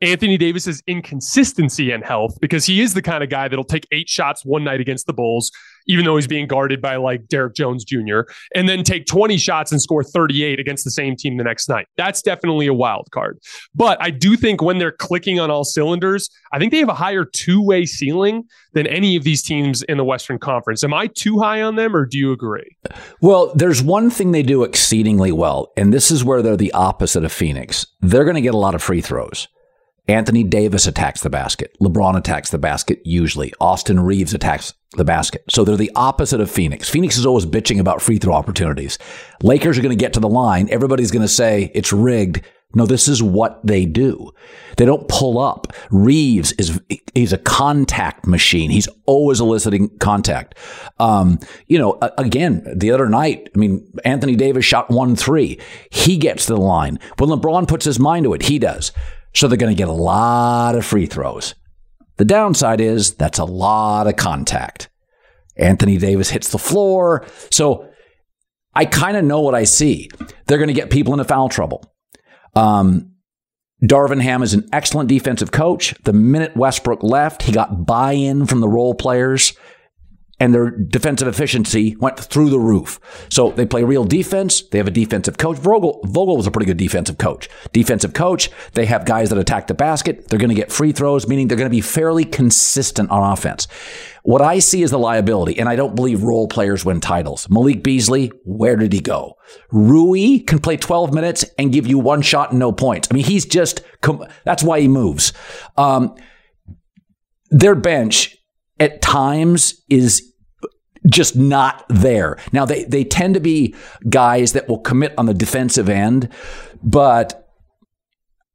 [0.02, 4.08] Anthony Davis's inconsistency and health because he is the kind of guy that'll take eight
[4.08, 5.50] shots one night against the Bulls,
[5.86, 8.20] even though he's being guarded by like Derrick Jones Jr.,
[8.54, 11.86] and then take 20 shots and score 38 against the same team the next night.
[11.98, 13.38] That's definitely a wild card.
[13.74, 16.94] But I do think when they're clicking on all cylinders, I think they have a
[16.94, 20.82] higher two way ceiling than any of these teams in the Western Conference.
[20.82, 22.76] Am I too high on them or do you agree?
[23.20, 27.24] Well, there's one thing they do exceedingly well, and this is where they're the opposite
[27.24, 27.86] of Phoenix.
[28.00, 29.46] They're going to get a lot of free throws.
[30.10, 31.76] Anthony Davis attacks the basket.
[31.80, 33.54] LeBron attacks the basket usually.
[33.60, 35.44] Austin Reaves attacks the basket.
[35.48, 36.88] So they're the opposite of Phoenix.
[36.88, 38.98] Phoenix is always bitching about free throw opportunities.
[39.42, 40.68] Lakers are going to get to the line.
[40.68, 42.44] Everybody's going to say it's rigged.
[42.74, 44.32] No, this is what they do.
[44.76, 45.72] They don't pull up.
[45.90, 46.80] Reaves is
[47.14, 48.70] he's a contact machine.
[48.70, 50.56] He's always eliciting contact.
[50.98, 51.38] Um,
[51.68, 55.60] you know, again, the other night, I mean, Anthony Davis shot one three.
[55.90, 56.98] He gets to the line.
[57.18, 58.92] When LeBron puts his mind to it, he does.
[59.34, 61.54] So they're going to get a lot of free throws.
[62.16, 64.88] The downside is that's a lot of contact.
[65.56, 67.26] Anthony Davis hits the floor.
[67.50, 67.88] So
[68.74, 70.10] I kind of know what I see.
[70.46, 71.94] They're going to get people into foul trouble.
[72.54, 73.12] Um,
[73.82, 75.94] Darvin Ham is an excellent defensive coach.
[76.04, 79.54] The minute Westbrook left, he got buy in from the role players
[80.40, 82.98] and their defensive efficiency went through the roof.
[83.28, 84.62] So they play real defense.
[84.62, 85.58] They have a defensive coach.
[85.58, 87.50] Vogel, Vogel was a pretty good defensive coach.
[87.72, 88.50] Defensive coach.
[88.72, 90.28] They have guys that attack the basket.
[90.28, 93.68] They're going to get free throws, meaning they're going to be fairly consistent on offense.
[94.22, 97.48] What I see is the liability, and I don't believe role players win titles.
[97.50, 99.36] Malik Beasley, where did he go?
[99.70, 103.08] Rui can play 12 minutes and give you one shot and no points.
[103.10, 103.82] I mean, he's just,
[104.44, 105.32] that's why he moves.
[105.76, 106.14] Um,
[107.50, 108.36] their bench
[108.78, 110.29] at times is
[111.08, 112.36] just not there.
[112.52, 113.74] Now they they tend to be
[114.08, 116.28] guys that will commit on the defensive end,
[116.82, 117.48] but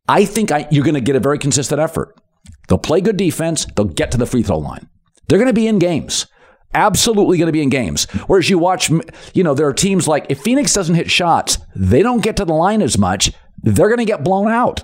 [0.07, 2.15] I think I, you're going to get a very consistent effort.
[2.67, 3.65] They'll play good defense.
[3.75, 4.87] They'll get to the free throw line.
[5.27, 6.27] They're going to be in games.
[6.73, 8.05] Absolutely going to be in games.
[8.27, 8.91] Whereas you watch,
[9.33, 12.45] you know, there are teams like if Phoenix doesn't hit shots, they don't get to
[12.45, 13.31] the line as much.
[13.63, 14.83] They're going to get blown out.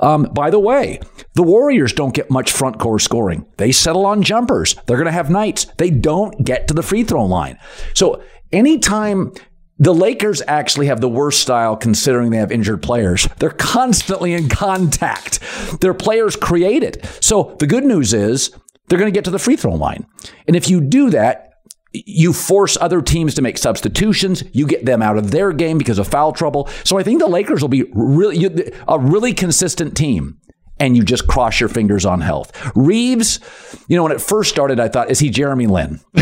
[0.00, 1.00] Um, by the way,
[1.34, 3.46] the Warriors don't get much front court scoring.
[3.56, 4.74] They settle on jumpers.
[4.86, 5.66] They're going to have nights.
[5.78, 7.58] They don't get to the free throw line.
[7.94, 9.32] So anytime
[9.80, 13.26] the Lakers actually have the worst style considering they have injured players.
[13.38, 15.40] They're constantly in contact.
[15.80, 17.06] Their players create it.
[17.20, 18.50] So the good news is
[18.88, 20.06] they're going to get to the free throw line.
[20.46, 21.49] And if you do that,
[21.92, 24.44] you force other teams to make substitutions.
[24.52, 26.68] You get them out of their game because of foul trouble.
[26.84, 30.38] So I think the Lakers will be really a really consistent team.
[30.78, 32.52] And you just cross your fingers on health.
[32.74, 33.38] Reaves,
[33.86, 36.00] you know, when it first started, I thought, is he Jeremy Lin,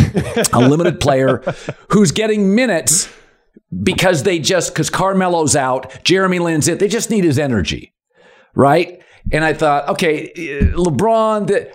[0.52, 1.44] a limited player
[1.90, 3.08] who's getting minutes
[3.84, 6.78] because they just because Carmelo's out, Jeremy Lin's in.
[6.78, 7.94] They just need his energy,
[8.56, 9.00] right?
[9.30, 11.72] And I thought, okay, eh, LeBron,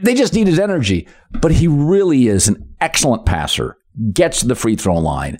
[0.00, 1.08] they just need his energy.
[1.30, 3.78] But he really is an excellent passer,
[4.12, 5.38] gets to the free throw line.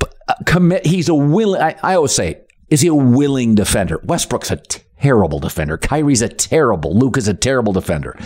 [0.00, 4.00] Uh, commit, he's a willing, I, I always say, is he a willing defender?
[4.04, 5.76] Westbrook's a terrible defender.
[5.76, 6.96] Kyrie's a terrible.
[6.96, 8.16] Luke is a terrible defender.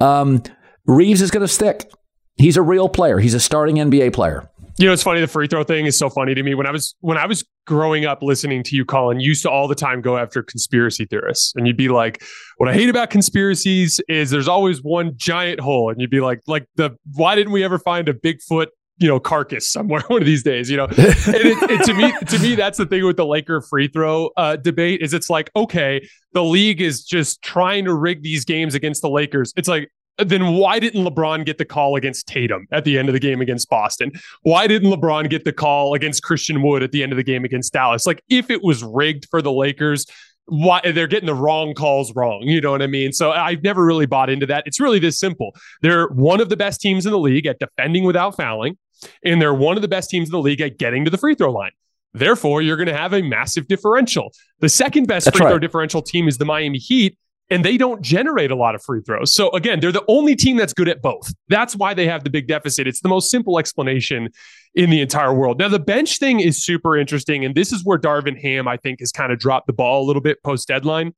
[0.00, 0.42] Um,
[0.86, 1.90] Reaves is going to stick.
[2.36, 3.18] He's a real player.
[3.18, 4.50] He's a starting NBA player.
[4.76, 5.20] You know, it's funny.
[5.20, 6.54] The free throw thing is so funny to me.
[6.54, 9.50] When I was when I was growing up listening to you, Colin, you used to
[9.50, 12.24] all the time go after conspiracy theorists, and you'd be like,
[12.56, 16.40] "What I hate about conspiracies is there's always one giant hole," and you'd be like,
[16.48, 18.66] "Like the why didn't we ever find a Bigfoot
[18.98, 22.12] you know carcass somewhere one of these days you know and it, it, to me
[22.28, 25.50] to me that's the thing with the laker free throw uh, debate is it's like
[25.56, 29.90] okay the league is just trying to rig these games against the lakers it's like
[30.18, 33.40] then why didn't LeBron get the call against Tatum at the end of the game
[33.40, 34.12] against Boston?
[34.42, 37.44] Why didn't LeBron get the call against Christian Wood at the end of the game
[37.44, 38.06] against Dallas?
[38.06, 40.06] Like, if it was rigged for the Lakers,
[40.46, 42.42] why they're getting the wrong calls wrong.
[42.42, 43.12] You know what I mean?
[43.12, 44.64] So I've never really bought into that.
[44.66, 45.54] It's really this simple.
[45.80, 48.76] They're one of the best teams in the league at defending without fouling,
[49.24, 51.34] and they're one of the best teams in the league at getting to the free
[51.34, 51.72] throw line.
[52.12, 54.32] Therefore, you're going to have a massive differential.
[54.60, 55.52] The second best That's free right.
[55.52, 57.18] throw differential team is the Miami Heat,
[57.50, 59.34] and they don't generate a lot of free throws.
[59.34, 61.32] So again, they're the only team that's good at both.
[61.48, 62.86] That's why they have the big deficit.
[62.86, 64.30] It's the most simple explanation
[64.74, 65.58] in the entire world.
[65.58, 69.00] Now, the bench thing is super interesting, and this is where Darvin Ham, I think,
[69.00, 71.12] has kind of dropped the ball a little bit post deadline.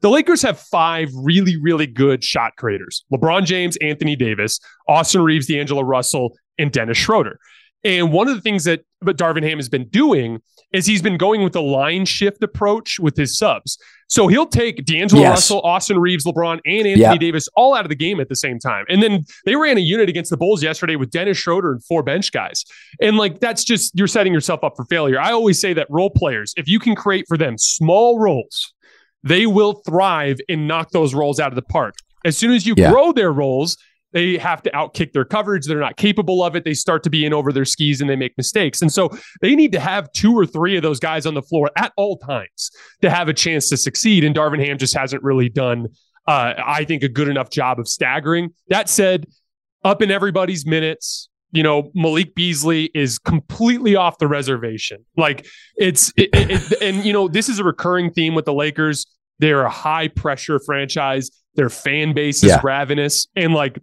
[0.00, 4.58] The Lakers have five really, really good shot creators LeBron James, Anthony Davis,
[4.88, 7.38] Austin Reaves, D'Angelo Russell, and Dennis Schroeder.
[7.84, 10.40] And one of the things that but Darvin Ham has been doing
[10.72, 13.78] is he's been going with the line shift approach with his subs.
[14.08, 15.30] So he'll take D'Angelo yes.
[15.30, 17.18] Russell, Austin Reaves, LeBron, and Anthony yep.
[17.18, 18.84] Davis all out of the game at the same time.
[18.88, 22.02] And then they ran a unit against the Bulls yesterday with Dennis Schroeder and four
[22.02, 22.64] bench guys.
[23.00, 25.18] And like that's just you're setting yourself up for failure.
[25.18, 28.74] I always say that role players, if you can create for them small roles,
[29.22, 31.94] they will thrive and knock those roles out of the park.
[32.24, 32.90] As soon as you yeah.
[32.90, 33.76] grow their roles,
[34.12, 35.66] they have to outkick their coverage.
[35.66, 36.64] They're not capable of it.
[36.64, 38.82] They start to be in over their skis and they make mistakes.
[38.82, 39.10] And so
[39.40, 42.18] they need to have two or three of those guys on the floor at all
[42.18, 44.24] times to have a chance to succeed.
[44.24, 45.88] And Darvin Ham just hasn't really done,
[46.28, 48.50] uh, I think, a good enough job of staggering.
[48.68, 49.26] That said,
[49.84, 55.04] up in everybody's minutes, you know, Malik Beasley is completely off the reservation.
[55.16, 55.46] Like
[55.76, 59.06] it's, it, it, and you know, this is a recurring theme with the Lakers.
[59.38, 61.30] They're a high pressure franchise.
[61.54, 62.60] Their fan base is yeah.
[62.62, 63.26] ravenous.
[63.36, 63.78] And like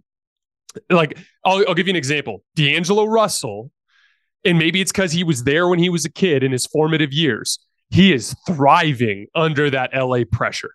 [0.88, 2.44] like I'll, I'll give you an example.
[2.54, 3.70] D'angelo russell
[4.44, 7.12] and maybe it's because he was there when he was a kid in his formative
[7.12, 7.58] years
[7.90, 10.74] he is thriving under that la pressure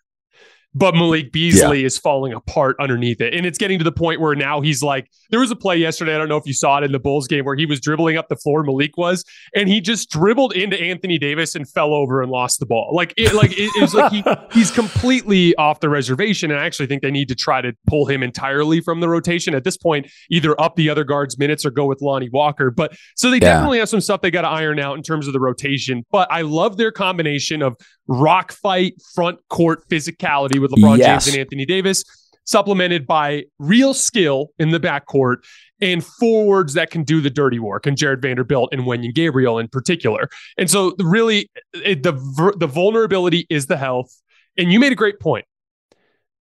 [0.75, 1.85] but Malik Beasley yeah.
[1.85, 3.33] is falling apart underneath it.
[3.33, 6.13] And it's getting to the point where now he's like, there was a play yesterday.
[6.13, 8.17] I don't know if you saw it in the Bulls game where he was dribbling
[8.17, 9.23] up the floor, Malik was,
[9.55, 12.91] and he just dribbled into Anthony Davis and fell over and lost the ball.
[12.93, 16.51] Like it, like it, it was like he, he's completely off the reservation.
[16.51, 19.55] And I actually think they need to try to pull him entirely from the rotation
[19.55, 22.69] at this point, either up the other guards' minutes or go with Lonnie Walker.
[22.69, 23.53] But so they yeah.
[23.53, 26.03] definitely have some stuff they got to iron out in terms of the rotation.
[26.11, 31.25] But I love their combination of rock fight, front court physicality with LeBron yes.
[31.25, 32.03] James and Anthony Davis,
[32.45, 35.37] supplemented by real skill in the backcourt
[35.81, 39.67] and forwards that can do the dirty work, and Jarred Vanderbilt and Wenyen Gabriel in
[39.67, 40.29] particular.
[40.57, 42.13] And so, really, it, the
[42.57, 44.09] the vulnerability is the health.
[44.57, 45.45] And you made a great point.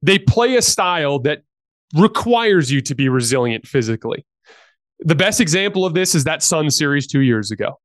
[0.01, 1.43] They play a style that
[1.95, 4.25] requires you to be resilient physically.
[4.99, 7.79] The best example of this is that Sun series two years ago.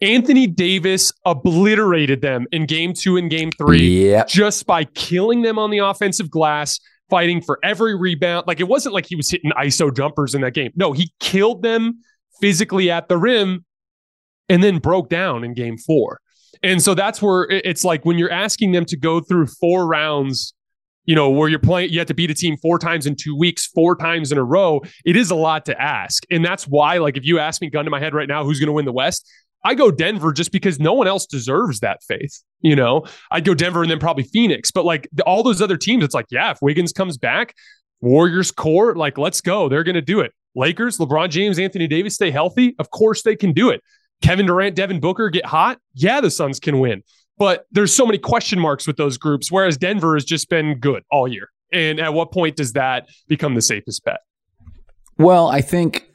[0.00, 4.28] Anthony Davis obliterated them in game two and game three yep.
[4.28, 8.46] just by killing them on the offensive glass, fighting for every rebound.
[8.46, 10.72] Like it wasn't like he was hitting ISO jumpers in that game.
[10.74, 12.00] No, he killed them
[12.40, 13.64] physically at the rim
[14.48, 16.20] and then broke down in game four.
[16.62, 20.54] And so that's where it's like when you're asking them to go through four rounds,
[21.04, 23.36] you know, where you're playing, you have to beat a team four times in two
[23.36, 24.80] weeks, four times in a row.
[25.04, 26.24] It is a lot to ask.
[26.30, 28.58] And that's why, like, if you ask me, gun to my head right now, who's
[28.58, 29.30] going to win the West?
[29.64, 32.42] I go Denver just because no one else deserves that faith.
[32.60, 34.70] You know, I'd go Denver and then probably Phoenix.
[34.70, 37.54] But like all those other teams, it's like, yeah, if Wiggins comes back,
[38.00, 39.68] Warriors core, like, let's go.
[39.68, 40.32] They're going to do it.
[40.54, 42.76] Lakers, LeBron James, Anthony Davis stay healthy.
[42.78, 43.80] Of course they can do it.
[44.22, 45.78] Kevin Durant, Devin Booker get hot.
[45.94, 47.02] Yeah, the Suns can win.
[47.36, 51.02] But there's so many question marks with those groups, whereas Denver has just been good
[51.10, 51.48] all year.
[51.72, 54.20] And at what point does that become the safest bet?
[55.18, 56.08] Well, I think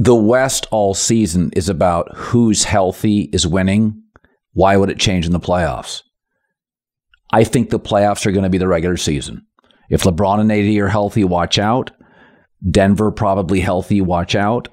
[0.00, 4.02] the West all season is about who's healthy is winning.
[4.54, 6.02] Why would it change in the playoffs?
[7.30, 9.44] I think the playoffs are going to be the regular season.
[9.90, 11.90] If LeBron and AD are healthy, watch out.
[12.66, 14.68] Denver probably healthy, watch out.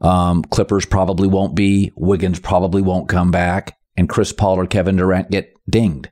[0.00, 1.92] Um, Clippers probably won't be.
[1.94, 3.76] Wiggins probably won't come back.
[3.98, 6.08] And Chris Paul or Kevin Durant get dinged.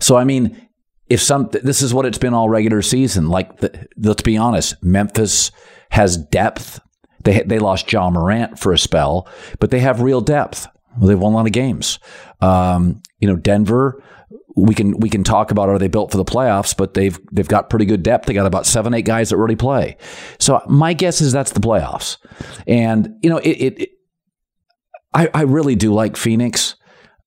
[0.00, 0.68] So, I mean,
[1.08, 3.28] if some, this is what it's been all regular season.
[3.28, 5.52] Like, the, let's be honest, Memphis
[5.90, 6.80] has depth
[7.24, 9.28] they they lost Ja Morant for a spell,
[9.60, 10.66] but they have real depth.
[11.00, 11.98] They've won a lot of games.
[12.40, 14.02] Um, you know, Denver.
[14.56, 17.46] We can we can talk about are they built for the playoffs, but they've they've
[17.46, 18.26] got pretty good depth.
[18.26, 19.96] They got about seven eight guys that really play.
[20.40, 22.16] So my guess is that's the playoffs.
[22.66, 23.90] And you know, it, it, it
[25.14, 26.74] I I really do like Phoenix.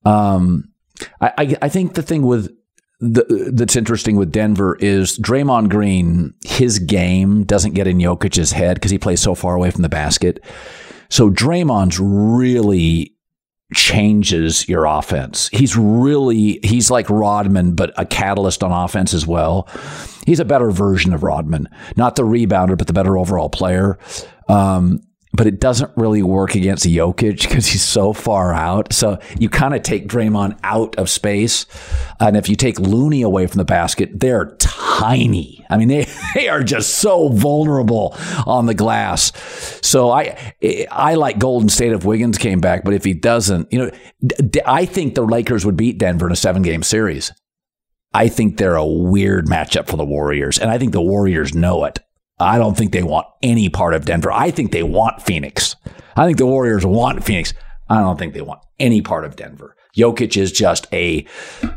[0.04, 0.74] Um,
[1.22, 2.54] I, I I think the thing with
[3.02, 8.76] the, that's interesting with Denver is Draymond Green, his game doesn't get in Jokic's head
[8.76, 10.44] because he plays so far away from the basket.
[11.10, 13.16] So Draymond's really
[13.74, 15.50] changes your offense.
[15.52, 19.68] He's really he's like Rodman, but a catalyst on offense as well.
[20.26, 23.98] He's a better version of Rodman, not the rebounder, but the better overall player.
[24.48, 25.02] Um,
[25.34, 28.92] but it doesn't really work against Jokic because he's so far out.
[28.92, 31.66] So you kind of take Draymond out of space.
[32.20, 35.66] And if you take Looney away from the basket, they're tiny.
[35.70, 38.16] I mean, they, they are just so vulnerable
[38.46, 39.32] on the glass.
[39.82, 40.54] So I
[40.92, 43.92] I like Golden State if Wiggins came back, but if he doesn't, you know,
[44.66, 47.32] I think the Lakers would beat Denver in a seven game series.
[48.14, 51.86] I think they're a weird matchup for the Warriors, and I think the Warriors know
[51.86, 52.00] it.
[52.42, 54.32] I don't think they want any part of Denver.
[54.32, 55.76] I think they want Phoenix.
[56.16, 57.54] I think the Warriors want Phoenix.
[57.90, 59.76] I don't think they want any part of Denver.
[59.96, 61.26] Jokic is just a,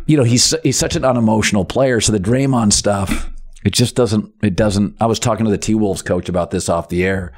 [0.06, 2.00] you know, he's he's such an unemotional player.
[2.00, 3.30] So the Draymond stuff,
[3.64, 4.32] it just doesn't.
[4.42, 4.96] It doesn't.
[5.00, 7.32] I was talking to the T Wolves coach about this off the air.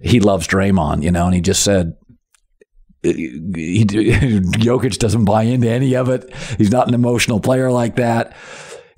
[0.00, 1.96] He loves Draymond, you know, and he just said.
[3.02, 3.30] He,
[3.84, 6.32] Jokic doesn't buy into any of it.
[6.56, 8.36] He's not an emotional player like that.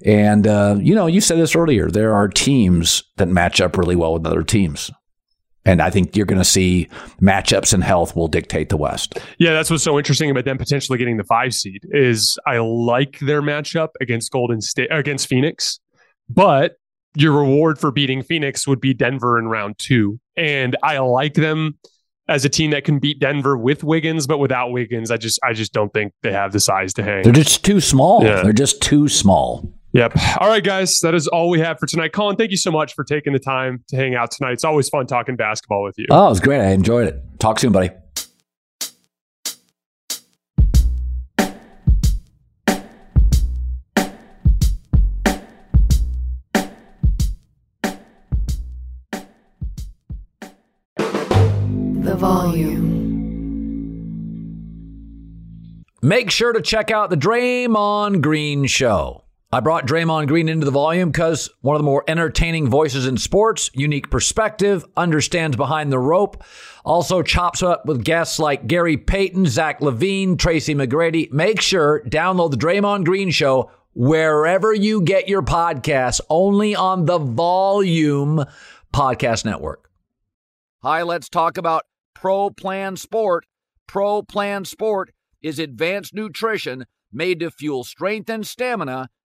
[0.05, 1.91] And, uh, you know, you said this earlier.
[1.91, 4.91] There are teams that match up really well with other teams.
[5.67, 6.89] And I think you're going to see
[7.23, 9.19] matchups and health will dictate the West.
[9.39, 13.19] Yeah, that's what's so interesting about them potentially getting the five seed is I like
[13.21, 15.81] their matchup against Golden State against Phoenix,
[16.29, 16.77] but
[17.17, 20.21] your reward for beating Phoenix would be Denver in round two.
[20.37, 21.79] And I like them
[22.29, 25.55] as a team that can beat Denver with Wiggins, but without Wiggins, I just I
[25.55, 27.23] just don't think they have the size to hang.
[27.23, 28.23] They're just too small.
[28.23, 28.43] Yeah.
[28.43, 29.73] They're just too small.
[29.95, 30.12] Yep.
[30.40, 30.99] All right, guys.
[31.03, 32.12] That is all we have for tonight.
[32.12, 34.55] Colin, thank you so much for taking the time to hang out tonight.
[34.55, 36.07] It's always fun talking basketball with you.
[36.11, 36.61] Oh, it was great.
[36.61, 37.22] I enjoyed it.
[37.38, 37.90] Talk soon, buddy.
[50.97, 52.74] The volume.
[56.03, 59.24] Make sure to check out the Draymond Green Show.
[59.55, 63.17] I brought Draymond Green into the volume because one of the more entertaining voices in
[63.17, 66.43] sports, unique perspective, understands behind the rope,
[66.85, 71.31] also chops up with guests like Gary Payton, Zach LaVine, Tracy McGrady.
[71.31, 77.19] Make sure download the Draymond Green Show wherever you get your podcasts, only on the
[77.19, 78.45] Volume
[78.93, 79.89] Podcast Network.
[80.83, 83.47] Hi, let's talk about Pro Plan Sport.
[83.87, 89.11] Pro Plan Sport is advanced nutrition made to fuel strength and stamina